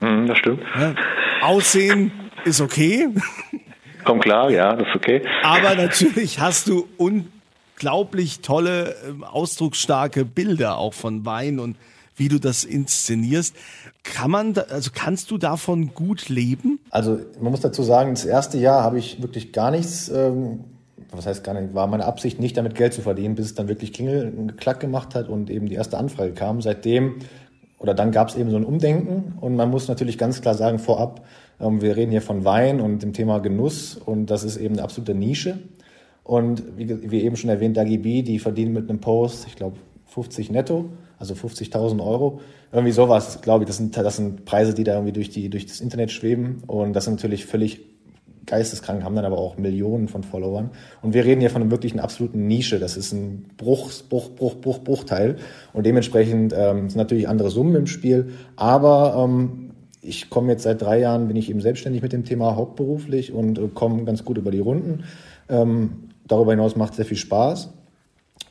Mhm, 0.00 0.26
das 0.26 0.38
stimmt. 0.38 0.62
Ja, 0.78 0.94
Aussehen 1.42 2.12
ist 2.44 2.60
okay. 2.60 3.08
Komm 4.04 4.20
klar, 4.20 4.50
ja, 4.50 4.74
das 4.76 4.88
ist 4.88 4.96
okay. 4.96 5.22
Aber 5.42 5.74
natürlich 5.74 6.38
hast 6.38 6.68
du 6.68 6.86
unglaublich 6.96 8.40
tolle, 8.40 8.94
ähm, 9.08 9.24
ausdrucksstarke 9.24 10.24
Bilder 10.24 10.78
auch 10.78 10.94
von 10.94 11.24
Wein 11.24 11.58
und 11.58 11.76
wie 12.16 12.28
du 12.28 12.38
das 12.38 12.64
inszenierst. 12.64 13.56
Kann 14.02 14.30
man, 14.30 14.54
da, 14.54 14.62
also 14.62 14.90
kannst 14.94 15.30
du 15.30 15.38
davon 15.38 15.94
gut 15.94 16.28
leben? 16.28 16.78
Also 16.90 17.18
man 17.40 17.50
muss 17.50 17.60
dazu 17.60 17.82
sagen, 17.82 18.10
das 18.10 18.24
erste 18.24 18.58
Jahr 18.58 18.82
habe 18.82 18.98
ich 18.98 19.20
wirklich 19.22 19.52
gar 19.52 19.70
nichts 19.70 20.08
ähm, 20.10 20.60
was 21.16 21.26
heißt 21.26 21.44
gar 21.44 21.60
nicht, 21.60 21.74
war 21.74 21.86
meine 21.86 22.04
Absicht, 22.04 22.40
nicht 22.40 22.56
damit 22.56 22.74
Geld 22.74 22.94
zu 22.94 23.02
verdienen, 23.02 23.34
bis 23.34 23.46
es 23.46 23.54
dann 23.54 23.68
wirklich 23.68 23.92
Klingel 23.92 24.32
Klack 24.56 24.80
gemacht 24.80 25.14
hat 25.14 25.28
und 25.28 25.50
eben 25.50 25.66
die 25.68 25.74
erste 25.74 25.98
Anfrage 25.98 26.32
kam. 26.32 26.60
Seitdem 26.60 27.16
oder 27.78 27.92
dann 27.92 28.12
gab 28.12 28.28
es 28.28 28.36
eben 28.36 28.50
so 28.50 28.56
ein 28.56 28.64
Umdenken 28.64 29.34
und 29.40 29.56
man 29.56 29.70
muss 29.70 29.88
natürlich 29.88 30.16
ganz 30.16 30.40
klar 30.40 30.54
sagen 30.54 30.78
vorab, 30.78 31.26
ähm, 31.60 31.82
wir 31.82 31.96
reden 31.96 32.10
hier 32.10 32.22
von 32.22 32.44
Wein 32.44 32.80
und 32.80 33.02
dem 33.02 33.12
Thema 33.12 33.40
Genuss 33.40 33.96
und 33.96 34.26
das 34.26 34.44
ist 34.44 34.56
eben 34.56 34.74
eine 34.74 34.82
absolute 34.82 35.14
Nische. 35.14 35.58
Und 36.22 36.62
wie, 36.78 37.10
wie 37.10 37.22
eben 37.22 37.36
schon 37.36 37.50
erwähnt, 37.50 37.76
Dagi 37.76 37.98
B, 37.98 38.22
die 38.22 38.38
verdienen 38.38 38.72
mit 38.72 38.88
einem 38.88 39.00
Post, 39.00 39.46
ich 39.46 39.56
glaube 39.56 39.76
50 40.06 40.50
netto, 40.50 40.86
also 41.18 41.34
50.000 41.34 42.02
Euro. 42.02 42.40
Irgendwie 42.72 42.92
sowas, 42.92 43.42
glaube 43.42 43.64
ich, 43.64 43.68
das 43.68 43.76
sind, 43.76 43.96
das 43.96 44.16
sind 44.16 44.46
Preise, 44.46 44.72
die 44.72 44.84
da 44.84 44.94
irgendwie 44.94 45.12
durch, 45.12 45.28
die, 45.28 45.50
durch 45.50 45.66
das 45.66 45.80
Internet 45.80 46.10
schweben 46.10 46.62
und 46.66 46.94
das 46.94 47.04
sind 47.04 47.16
natürlich 47.16 47.44
völlig 47.44 47.93
geisteskrank, 48.46 49.02
haben 49.02 49.14
dann 49.14 49.24
aber 49.24 49.38
auch 49.38 49.56
Millionen 49.56 50.08
von 50.08 50.22
Followern. 50.22 50.70
Und 51.02 51.14
wir 51.14 51.24
reden 51.24 51.40
hier 51.40 51.50
von 51.50 51.62
einem 51.62 51.70
wirklichen 51.70 52.00
absoluten 52.00 52.46
Nische. 52.46 52.78
Das 52.78 52.96
ist 52.96 53.12
ein 53.12 53.46
Bruch, 53.56 53.90
Bruch, 54.08 54.30
Bruch, 54.30 54.56
Bruch, 54.56 54.78
Bruchteil. 54.78 55.36
Und 55.72 55.86
dementsprechend 55.86 56.54
ähm, 56.56 56.88
sind 56.88 56.98
natürlich 56.98 57.28
andere 57.28 57.50
Summen 57.50 57.74
im 57.74 57.86
Spiel. 57.86 58.30
Aber 58.56 59.24
ähm, 59.24 59.70
ich 60.02 60.30
komme 60.30 60.52
jetzt 60.52 60.64
seit 60.64 60.82
drei 60.82 61.00
Jahren, 61.00 61.28
bin 61.28 61.36
ich 61.36 61.50
eben 61.50 61.60
selbstständig 61.60 62.02
mit 62.02 62.12
dem 62.12 62.24
Thema 62.24 62.56
hauptberuflich 62.56 63.32
und 63.32 63.58
äh, 63.58 63.68
komme 63.72 64.04
ganz 64.04 64.24
gut 64.24 64.38
über 64.38 64.50
die 64.50 64.60
Runden. 64.60 65.04
Ähm, 65.48 66.10
darüber 66.26 66.52
hinaus 66.52 66.76
macht 66.76 66.90
es 66.90 66.96
sehr 66.96 67.06
viel 67.06 67.16
Spaß. 67.16 67.70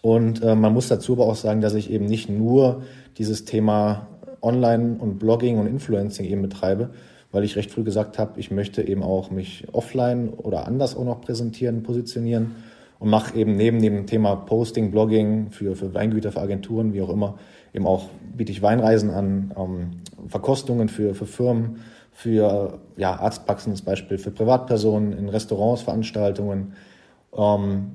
Und 0.02 0.44
äh, 0.44 0.56
man 0.56 0.74
muss 0.74 0.88
dazu 0.88 1.14
aber 1.14 1.26
auch 1.26 1.36
sagen, 1.36 1.62
dass 1.62 1.76
ich 1.76 1.92
eben 1.92 2.06
nicht 2.06 2.30
nur 2.30 2.84
dieses 3.18 3.46
Thema 3.46 4.08
Online 4.42 4.98
und 5.00 5.20
Blogging 5.20 5.58
und 5.58 5.68
Influencing 5.68 6.26
eben 6.26 6.42
betreibe, 6.42 6.90
weil 7.34 7.44
ich 7.44 7.58
recht 7.58 7.72
früh 7.72 7.84
gesagt 7.84 8.18
habe, 8.18 8.40
ich 8.40 8.52
möchte 8.52 8.82
eben 8.84 9.04
auch 9.04 9.32
mich 9.32 9.66
offline 9.74 10.30
oder 10.30 10.66
anders 10.68 10.96
auch 10.96 11.04
noch 11.04 11.20
präsentieren, 11.20 11.84
positionieren 11.84 12.56
und 13.00 13.10
mache 13.10 13.36
eben 13.36 13.58
neben 13.58 13.82
dem 13.82 14.06
Thema 14.06 14.36
Posting, 14.36 14.92
Blogging 14.92 15.50
für, 15.50 15.76
für 15.76 15.94
Weingüter, 15.94 16.32
für 16.32 16.40
Agenturen, 16.40 16.94
wie 16.94 17.02
auch 17.02 17.10
immer, 17.10 17.38
eben 17.74 17.88
auch 17.88 18.08
biete 18.38 18.52
ich 18.52 18.62
Weinreisen 18.62 19.10
an, 19.10 19.52
ähm, 19.58 19.92
Verkostungen 20.30 20.88
für, 20.88 21.16
für 21.16 21.26
Firmen, 21.26 21.80
für 22.12 22.80
ja, 22.98 23.16
Arztpraxen 23.16 23.76
zum 23.76 23.86
Beispiel, 23.86 24.20
für 24.20 24.32
Privatpersonen, 24.32 25.14
in 25.14 25.28
Restaurants, 25.28 25.82
Veranstaltungen. 25.82 26.74
Ähm, 27.36 27.94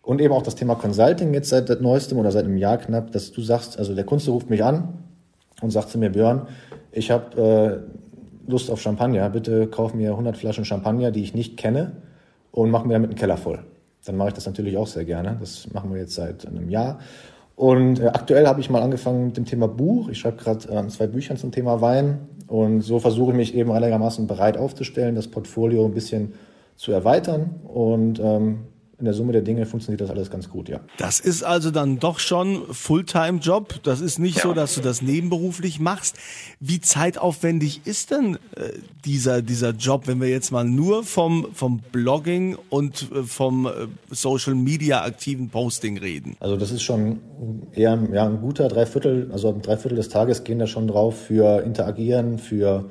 und 0.00 0.22
eben 0.22 0.32
auch 0.32 0.42
das 0.42 0.54
Thema 0.54 0.74
Consulting 0.74 1.34
jetzt 1.34 1.50
seit 1.50 1.82
neuestem 1.82 2.16
oder 2.16 2.32
seit 2.32 2.46
einem 2.46 2.56
Jahr 2.56 2.78
knapp, 2.78 3.12
dass 3.12 3.32
du 3.32 3.42
sagst, 3.42 3.78
also 3.78 3.94
der 3.94 4.04
Kunde 4.04 4.30
ruft 4.30 4.48
mich 4.48 4.64
an 4.64 4.94
und 5.60 5.70
sagt 5.70 5.90
zu 5.90 5.98
mir, 5.98 6.08
Björn, 6.08 6.48
ich 6.90 7.10
habe 7.10 7.84
äh, 7.84 7.98
Lust 8.48 8.70
auf 8.70 8.80
Champagner, 8.80 9.28
bitte 9.30 9.66
kauf 9.66 9.94
mir 9.94 10.10
100 10.10 10.36
Flaschen 10.36 10.64
Champagner, 10.64 11.10
die 11.10 11.22
ich 11.22 11.34
nicht 11.34 11.56
kenne 11.56 11.92
und 12.50 12.70
mach 12.70 12.84
mir 12.84 12.94
damit 12.94 13.10
einen 13.10 13.18
Keller 13.18 13.36
voll. 13.36 13.60
dann 14.04 14.16
mache 14.16 14.28
ich 14.28 14.34
das 14.34 14.46
natürlich 14.46 14.76
auch 14.76 14.86
sehr 14.86 15.04
gerne. 15.04 15.36
Das 15.38 15.72
machen 15.72 15.92
wir 15.92 16.00
jetzt 16.00 16.14
seit 16.14 16.46
einem 16.46 16.70
Jahr. 16.70 16.98
Und 17.56 18.00
äh, 18.00 18.06
aktuell 18.06 18.46
habe 18.46 18.60
ich 18.60 18.70
mal 18.70 18.82
angefangen 18.82 19.26
mit 19.26 19.36
dem 19.36 19.44
Thema 19.44 19.68
Buch. 19.68 20.08
Ich 20.08 20.20
schreibe 20.20 20.38
gerade 20.38 20.68
äh, 20.68 20.88
zwei 20.88 21.08
Bücher 21.08 21.36
zum 21.36 21.52
Thema 21.52 21.80
Wein. 21.80 22.20
Und 22.46 22.80
so 22.80 23.00
versuche 23.00 23.32
ich 23.32 23.36
mich 23.36 23.54
eben 23.54 23.70
einigermaßen 23.70 24.26
bereit 24.26 24.56
aufzustellen, 24.56 25.14
das 25.14 25.28
Portfolio 25.28 25.84
ein 25.84 25.92
bisschen 25.92 26.32
zu 26.76 26.92
erweitern. 26.92 27.56
Und 27.64 28.20
ähm, 28.20 28.60
in 28.98 29.04
der 29.04 29.14
Summe 29.14 29.32
der 29.32 29.42
Dinge 29.42 29.64
funktioniert 29.64 30.00
das 30.00 30.10
alles 30.10 30.28
ganz 30.28 30.50
gut, 30.50 30.68
ja. 30.68 30.80
Das 30.96 31.20
ist 31.20 31.44
also 31.44 31.70
dann 31.70 32.00
doch 32.00 32.18
schon 32.18 32.62
Fulltime-Job. 32.68 33.80
Das 33.84 34.00
ist 34.00 34.18
nicht 34.18 34.38
ja. 34.38 34.42
so, 34.42 34.54
dass 34.54 34.74
du 34.74 34.80
das 34.80 35.02
nebenberuflich 35.02 35.78
machst. 35.78 36.16
Wie 36.58 36.80
zeitaufwendig 36.80 37.82
ist 37.84 38.10
denn 38.10 38.38
äh, 38.56 38.72
dieser, 39.04 39.40
dieser 39.40 39.70
Job, 39.70 40.08
wenn 40.08 40.20
wir 40.20 40.28
jetzt 40.28 40.50
mal 40.50 40.64
nur 40.64 41.04
vom, 41.04 41.46
vom 41.52 41.80
Blogging 41.92 42.58
und 42.70 43.08
äh, 43.12 43.22
vom 43.22 43.66
äh, 43.66 43.70
Social 44.10 44.56
Media 44.56 45.04
aktiven 45.04 45.48
Posting 45.48 45.98
reden? 45.98 46.36
Also 46.40 46.56
das 46.56 46.72
ist 46.72 46.82
schon 46.82 47.20
eher 47.74 47.96
ja, 48.12 48.26
ein 48.26 48.40
guter 48.40 48.66
Dreiviertel, 48.66 49.30
also 49.30 49.50
ein 49.50 49.62
Dreiviertel 49.62 49.94
des 49.94 50.08
Tages 50.08 50.42
gehen 50.42 50.58
da 50.58 50.66
schon 50.66 50.88
drauf 50.88 51.16
für 51.26 51.62
Interagieren, 51.62 52.38
für 52.40 52.86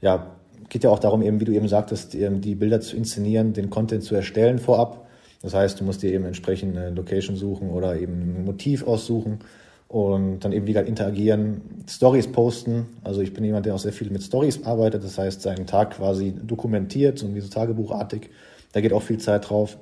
ja, 0.00 0.28
geht 0.70 0.84
ja 0.84 0.88
auch 0.88 0.98
darum, 0.98 1.20
eben, 1.20 1.40
wie 1.40 1.44
du 1.44 1.52
eben 1.52 1.68
sagtest, 1.68 2.14
die 2.14 2.54
Bilder 2.54 2.80
zu 2.80 2.96
inszenieren, 2.96 3.52
den 3.52 3.68
Content 3.68 4.02
zu 4.02 4.14
erstellen 4.14 4.58
vorab 4.58 5.02
das 5.42 5.54
heißt, 5.54 5.80
du 5.80 5.84
musst 5.84 6.02
dir 6.02 6.12
eben 6.12 6.24
entsprechend 6.24 6.76
eine 6.76 6.90
Location 6.90 7.36
suchen 7.36 7.70
oder 7.70 7.96
eben 7.96 8.12
ein 8.12 8.44
Motiv 8.44 8.86
aussuchen 8.86 9.40
und 9.88 10.40
dann 10.40 10.52
eben 10.52 10.66
wieder 10.66 10.86
interagieren, 10.86 11.60
Stories 11.88 12.30
posten. 12.30 12.86
Also 13.02 13.20
ich 13.20 13.34
bin 13.34 13.44
jemand, 13.44 13.66
der 13.66 13.74
auch 13.74 13.80
sehr 13.80 13.92
viel 13.92 14.08
mit 14.10 14.22
Stories 14.22 14.64
arbeitet, 14.64 15.04
das 15.04 15.18
heißt, 15.18 15.42
seinen 15.42 15.66
Tag 15.66 15.96
quasi 15.96 16.32
dokumentiert, 16.32 17.18
so 17.18 17.34
wie 17.34 17.40
so 17.40 17.48
Tagebuchartig. 17.48 18.30
Da 18.72 18.80
geht 18.80 18.92
auch 18.92 19.02
viel 19.02 19.18
Zeit 19.18 19.50
drauf. 19.50 19.76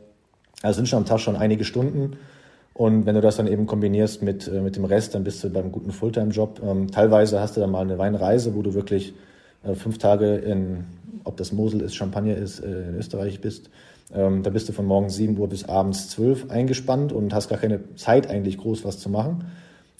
Also 0.62 0.78
sind 0.78 0.88
schon 0.88 0.98
am 0.98 1.04
Tag 1.04 1.20
schon 1.20 1.36
einige 1.36 1.64
Stunden. 1.64 2.16
Und 2.72 3.04
wenn 3.04 3.14
du 3.14 3.20
das 3.20 3.36
dann 3.36 3.46
eben 3.46 3.66
kombinierst 3.66 4.22
mit, 4.22 4.48
äh, 4.48 4.62
mit 4.62 4.76
dem 4.76 4.84
Rest, 4.84 5.14
dann 5.14 5.22
bist 5.22 5.44
du 5.44 5.50
beim 5.50 5.70
guten 5.70 5.92
Fulltime-Job. 5.92 6.60
Ähm, 6.64 6.90
teilweise 6.90 7.40
hast 7.40 7.56
du 7.56 7.60
dann 7.60 7.70
mal 7.70 7.82
eine 7.82 7.98
Weinreise, 7.98 8.54
wo 8.54 8.62
du 8.62 8.74
wirklich 8.74 9.12
äh, 9.62 9.74
fünf 9.74 9.98
Tage 9.98 10.36
in, 10.36 10.84
ob 11.24 11.36
das 11.36 11.52
Mosel 11.52 11.82
ist, 11.82 11.94
Champagner 11.94 12.36
ist, 12.36 12.60
äh, 12.60 12.88
in 12.88 12.96
Österreich 12.96 13.40
bist 13.40 13.70
ähm, 14.14 14.42
da 14.42 14.50
bist 14.50 14.68
du 14.68 14.72
von 14.72 14.86
morgens 14.86 15.14
7 15.14 15.38
Uhr 15.38 15.48
bis 15.48 15.64
abends 15.64 16.08
12 16.10 16.50
eingespannt 16.50 17.12
und 17.12 17.32
hast 17.32 17.48
gar 17.48 17.58
keine 17.58 17.94
Zeit 17.94 18.28
eigentlich 18.28 18.58
groß 18.58 18.84
was 18.84 18.98
zu 18.98 19.08
machen. 19.08 19.44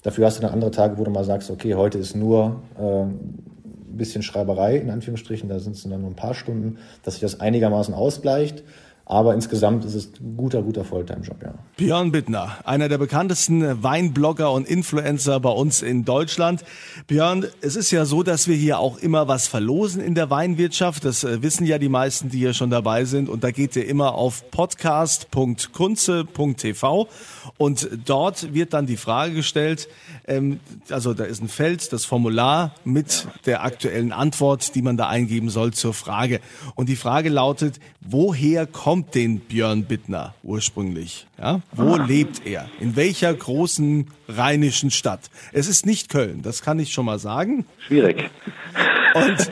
Dafür 0.03 0.25
hast 0.25 0.37
du 0.37 0.41
dann 0.41 0.51
andere 0.51 0.71
Tage, 0.71 0.97
wo 0.97 1.03
du 1.03 1.11
mal 1.11 1.23
sagst, 1.23 1.51
okay, 1.51 1.75
heute 1.75 1.97
ist 1.97 2.15
nur 2.15 2.61
äh, 2.77 3.03
ein 3.03 3.97
bisschen 3.97 4.23
Schreiberei, 4.23 4.77
in 4.77 4.89
Anführungsstrichen, 4.89 5.47
da 5.47 5.59
sind 5.59 5.75
es 5.75 5.83
dann 5.83 6.01
nur 6.01 6.09
ein 6.09 6.15
paar 6.15 6.33
Stunden, 6.33 6.77
dass 7.03 7.15
sich 7.15 7.21
das 7.21 7.39
einigermaßen 7.39 7.93
ausgleicht. 7.93 8.63
Aber 9.05 9.33
insgesamt 9.33 9.83
ist 9.83 9.95
es 9.95 10.11
ein 10.21 10.37
guter, 10.37 10.61
guter 10.61 10.85
Volltime-Job, 10.85 11.37
ja. 11.43 11.53
Björn 11.75 12.11
Bittner, 12.11 12.57
einer 12.63 12.87
der 12.87 12.97
bekanntesten 12.97 13.83
Weinblogger 13.83 14.51
und 14.51 14.67
Influencer 14.67 15.39
bei 15.39 15.49
uns 15.49 15.81
in 15.81 16.05
Deutschland. 16.05 16.63
Björn, 17.07 17.45
es 17.61 17.75
ist 17.75 17.91
ja 17.91 18.05
so, 18.05 18.23
dass 18.23 18.47
wir 18.47 18.55
hier 18.55 18.79
auch 18.79 18.97
immer 18.99 19.27
was 19.27 19.47
verlosen 19.47 20.01
in 20.01 20.15
der 20.15 20.29
Weinwirtschaft. 20.29 21.03
Das 21.03 21.23
äh, 21.23 21.41
wissen 21.41 21.65
ja 21.65 21.77
die 21.77 21.89
meisten, 21.89 22.29
die 22.29 22.37
hier 22.37 22.53
schon 22.53 22.69
dabei 22.69 23.05
sind. 23.05 23.27
Und 23.27 23.43
da 23.43 23.51
geht 23.51 23.75
ihr 23.75 23.87
immer 23.87 24.13
auf 24.13 24.49
podcast.kunze.tv 24.51 27.07
und 27.57 27.89
dort 28.05 28.53
wird 28.53 28.73
dann 28.73 28.85
die 28.85 28.97
Frage 28.97 29.33
gestellt, 29.33 29.87
ähm, 30.27 30.59
also 30.89 31.13
da 31.13 31.25
ist 31.25 31.41
ein 31.41 31.47
Feld, 31.47 31.93
das 31.93 32.05
Formular 32.05 32.75
mit 32.83 33.27
der 33.45 33.63
aktuellen 33.63 34.11
Antwort, 34.11 34.75
die 34.75 34.81
man 34.81 34.97
da 34.97 35.07
eingeben 35.07 35.49
soll 35.49 35.73
zur 35.73 35.93
Frage. 35.93 36.39
Und 36.75 36.89
die 36.89 36.95
Frage 36.95 37.29
lautet, 37.29 37.79
woher 37.99 38.67
kommt 38.67 39.00
denn 39.15 39.39
Björn 39.39 39.83
Bittner 39.83 40.35
ursprünglich? 40.43 41.27
Ja? 41.39 41.61
Wo 41.73 41.95
ah. 41.95 42.05
lebt 42.05 42.45
er? 42.45 42.67
In 42.79 42.95
welcher 42.95 43.33
großen 43.33 44.07
rheinischen 44.27 44.91
Stadt? 44.91 45.29
Es 45.51 45.67
ist 45.67 45.85
nicht 45.85 46.09
Köln, 46.09 46.41
das 46.41 46.61
kann 46.61 46.79
ich 46.79 46.93
schon 46.93 47.05
mal 47.05 47.19
sagen. 47.19 47.65
Schwierig. 47.87 48.29
Und 49.13 49.51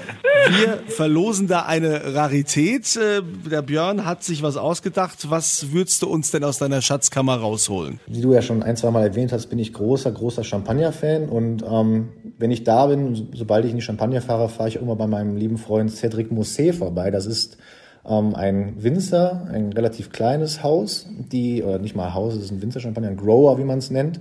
wir 0.50 0.80
verlosen 0.88 1.48
da 1.48 1.64
eine 1.64 2.16
Rarität. 2.16 2.96
Äh, 2.96 3.22
der 3.50 3.62
Björn 3.62 4.06
hat 4.06 4.24
sich 4.24 4.42
was 4.42 4.58
ausgedacht. 4.58 5.30
Was 5.30 5.72
würdest 5.72 6.02
du 6.02 6.08
uns 6.08 6.32
denn 6.32 6.44
aus 6.44 6.60
deiner 6.60 6.82
Schatzkammer 6.82 7.36
rausholen? 7.38 8.00
Wie 8.08 8.22
du 8.22 8.34
ja 8.34 8.42
schon 8.42 8.64
ein, 8.64 8.78
zwei 8.78 8.92
Mal 8.92 9.04
erwähnt 9.04 9.32
hast, 9.34 9.48
bin 9.48 9.60
ich 9.60 9.74
großer, 9.74 10.12
großer 10.12 10.44
Champagner-Fan. 10.44 11.28
Und 11.28 11.64
ähm, 11.70 12.10
wenn 12.38 12.52
ich 12.52 12.64
da 12.64 12.88
bin, 12.88 13.30
sobald 13.34 13.66
ich 13.66 13.72
in 13.72 13.78
die 13.78 13.84
Champagner 13.84 14.22
fahre, 14.22 14.50
fahre 14.50 14.70
ich 14.70 14.78
immer 14.78 14.96
bei 14.96 15.08
meinem 15.08 15.36
lieben 15.36 15.58
Freund 15.58 15.92
Cedric 15.92 16.32
Mousset 16.32 16.76
vorbei. 16.76 17.12
Das 17.12 17.26
ist 17.26 17.58
ähm, 18.06 18.36
ein 18.36 18.82
Winzer, 18.82 19.48
ein 19.52 19.74
relativ 19.74 20.12
kleines 20.12 20.64
Haus, 20.64 21.08
die, 21.32 21.64
oder 21.64 21.80
nicht 21.80 21.96
mal 21.96 22.14
Haus, 22.14 22.36
es 22.36 22.46
ist 22.46 22.52
ein 22.52 22.62
Winzer-Champagner, 22.62 23.10
ein 23.10 23.18
Grower, 23.18 23.58
wie 23.58 23.64
man 23.64 23.80
es 23.80 23.92
nennt. 23.92 24.20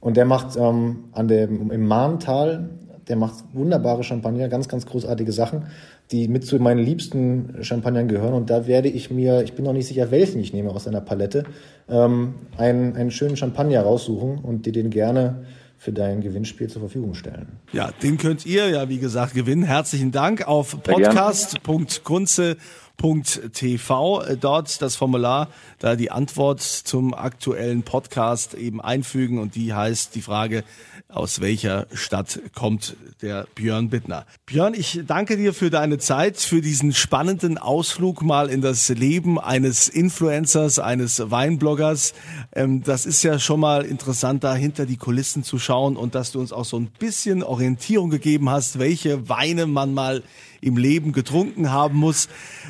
Und 0.00 0.16
der 0.16 0.24
macht 0.24 0.56
ähm, 0.56 1.04
an 1.12 1.28
dem, 1.28 1.70
im 1.70 1.86
Mahntal 1.86 2.70
der 3.08 3.16
macht 3.16 3.44
wunderbare 3.52 4.02
Champagner, 4.02 4.48
ganz, 4.48 4.68
ganz 4.68 4.86
großartige 4.86 5.32
Sachen, 5.32 5.66
die 6.10 6.28
mit 6.28 6.44
zu 6.44 6.58
meinen 6.58 6.84
liebsten 6.84 7.62
Champagnern 7.62 8.08
gehören. 8.08 8.34
Und 8.34 8.50
da 8.50 8.66
werde 8.66 8.88
ich 8.88 9.10
mir, 9.10 9.42
ich 9.42 9.52
bin 9.54 9.64
noch 9.64 9.72
nicht 9.72 9.86
sicher, 9.86 10.10
welchen 10.10 10.40
ich 10.40 10.52
nehme 10.52 10.70
aus 10.70 10.84
seiner 10.84 11.00
Palette, 11.00 11.44
ähm, 11.88 12.34
einen, 12.56 12.96
einen 12.96 13.10
schönen 13.10 13.36
Champagner 13.36 13.82
raussuchen 13.82 14.38
und 14.38 14.66
dir 14.66 14.72
den 14.72 14.90
gerne 14.90 15.44
für 15.78 15.92
dein 15.92 16.22
Gewinnspiel 16.22 16.68
zur 16.68 16.80
Verfügung 16.80 17.14
stellen. 17.14 17.60
Ja, 17.72 17.90
den 18.02 18.16
könnt 18.16 18.46
ihr 18.46 18.68
ja, 18.70 18.88
wie 18.88 18.98
gesagt, 18.98 19.34
gewinnen. 19.34 19.62
Herzlichen 19.62 20.10
Dank 20.10 20.48
auf 20.48 20.78
podcast.kunze.tv. 22.96 24.36
Dort 24.40 24.82
das 24.82 24.96
Formular, 24.96 25.48
da 25.78 25.96
die 25.96 26.10
Antwort 26.10 26.60
zum 26.60 27.14
aktuellen 27.14 27.82
Podcast 27.82 28.54
eben 28.54 28.80
einfügen 28.80 29.38
und 29.38 29.54
die 29.54 29.74
heißt 29.74 30.14
die 30.14 30.22
Frage, 30.22 30.64
aus 31.08 31.40
welcher 31.40 31.86
Stadt 31.92 32.40
kommt 32.54 32.96
der 33.22 33.46
Björn 33.54 33.90
Bittner. 33.90 34.26
Björn, 34.44 34.74
ich 34.74 35.02
danke 35.06 35.36
dir 35.36 35.54
für 35.54 35.70
deine 35.70 35.98
Zeit, 35.98 36.38
für 36.38 36.60
diesen 36.60 36.92
spannenden 36.92 37.58
Ausflug 37.58 38.22
mal 38.22 38.50
in 38.50 38.60
das 38.60 38.88
Leben 38.88 39.38
eines 39.38 39.88
Influencers, 39.88 40.78
eines 40.78 41.30
Weinbloggers. 41.30 42.12
Ähm, 42.52 42.82
das 42.82 43.06
ist 43.06 43.22
ja 43.22 43.38
schon 43.38 43.60
mal 43.60 43.84
interessant, 43.84 44.42
da 44.42 44.54
hinter 44.54 44.84
die 44.84 44.96
Kulissen 44.96 45.44
zu 45.44 45.58
schauen 45.58 45.96
und 45.96 46.14
dass 46.14 46.32
du 46.32 46.40
uns 46.40 46.52
auch 46.52 46.64
so 46.64 46.78
ein 46.78 46.88
bisschen 46.98 47.42
Orientierung 47.42 48.10
gegeben 48.10 48.50
hast, 48.50 48.78
welche 48.78 49.28
Weine 49.28 49.66
man 49.66 49.94
mal 49.94 50.22
im 50.66 50.76
Leben 50.76 51.12
getrunken 51.12 51.72
haben 51.72 51.96
muss. 51.98 52.28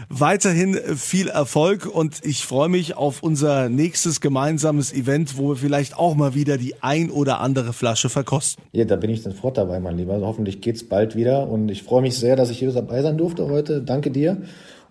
Weiterhin 0.08 0.74
viel 0.96 1.28
Erfolg 1.28 1.86
und 1.86 2.24
ich 2.24 2.44
freue 2.44 2.68
mich 2.68 2.96
auf 2.96 3.22
unser 3.22 3.68
nächstes 3.68 4.20
gemeinsames 4.20 4.92
Event, 4.92 5.38
wo 5.38 5.48
wir 5.48 5.56
vielleicht 5.56 5.96
auch 5.96 6.14
mal 6.14 6.34
wieder 6.34 6.58
die 6.58 6.74
ein 6.82 7.10
oder 7.10 7.40
andere 7.40 7.72
Flasche 7.72 8.08
verkosten. 8.08 8.62
Ja, 8.72 8.84
da 8.84 8.96
bin 8.96 9.10
ich 9.10 9.22
sofort 9.22 9.56
dabei, 9.56 9.80
mein 9.80 9.96
Lieber. 9.96 10.14
Also 10.14 10.26
hoffentlich 10.26 10.60
geht's 10.60 10.84
bald 10.84 11.16
wieder 11.16 11.48
und 11.48 11.70
ich 11.70 11.82
freue 11.82 12.02
mich 12.02 12.16
sehr, 12.16 12.36
dass 12.36 12.50
ich 12.50 12.58
hier 12.58 12.70
dabei 12.72 13.02
sein 13.02 13.16
durfte 13.16 13.48
heute. 13.48 13.82
Danke 13.82 14.10
dir. 14.10 14.42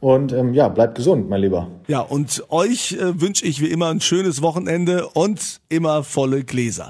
Und 0.02 0.34
ähm, 0.34 0.54
ja, 0.54 0.68
bleibt 0.68 0.96
gesund, 0.96 1.30
mein 1.30 1.42
Lieber. 1.42 1.68
Ja, 1.88 2.02
und 2.02 2.44
euch 2.50 2.94
äh, 2.94 3.22
wünsche 3.22 3.46
ich 3.46 3.62
wie 3.62 3.68
immer 3.68 3.90
ein 3.90 4.02
schönes 4.02 4.42
Wochenende 4.42 5.08
und 5.08 5.62
immer 5.70 6.04
volle 6.04 6.44
Gläser. 6.44 6.90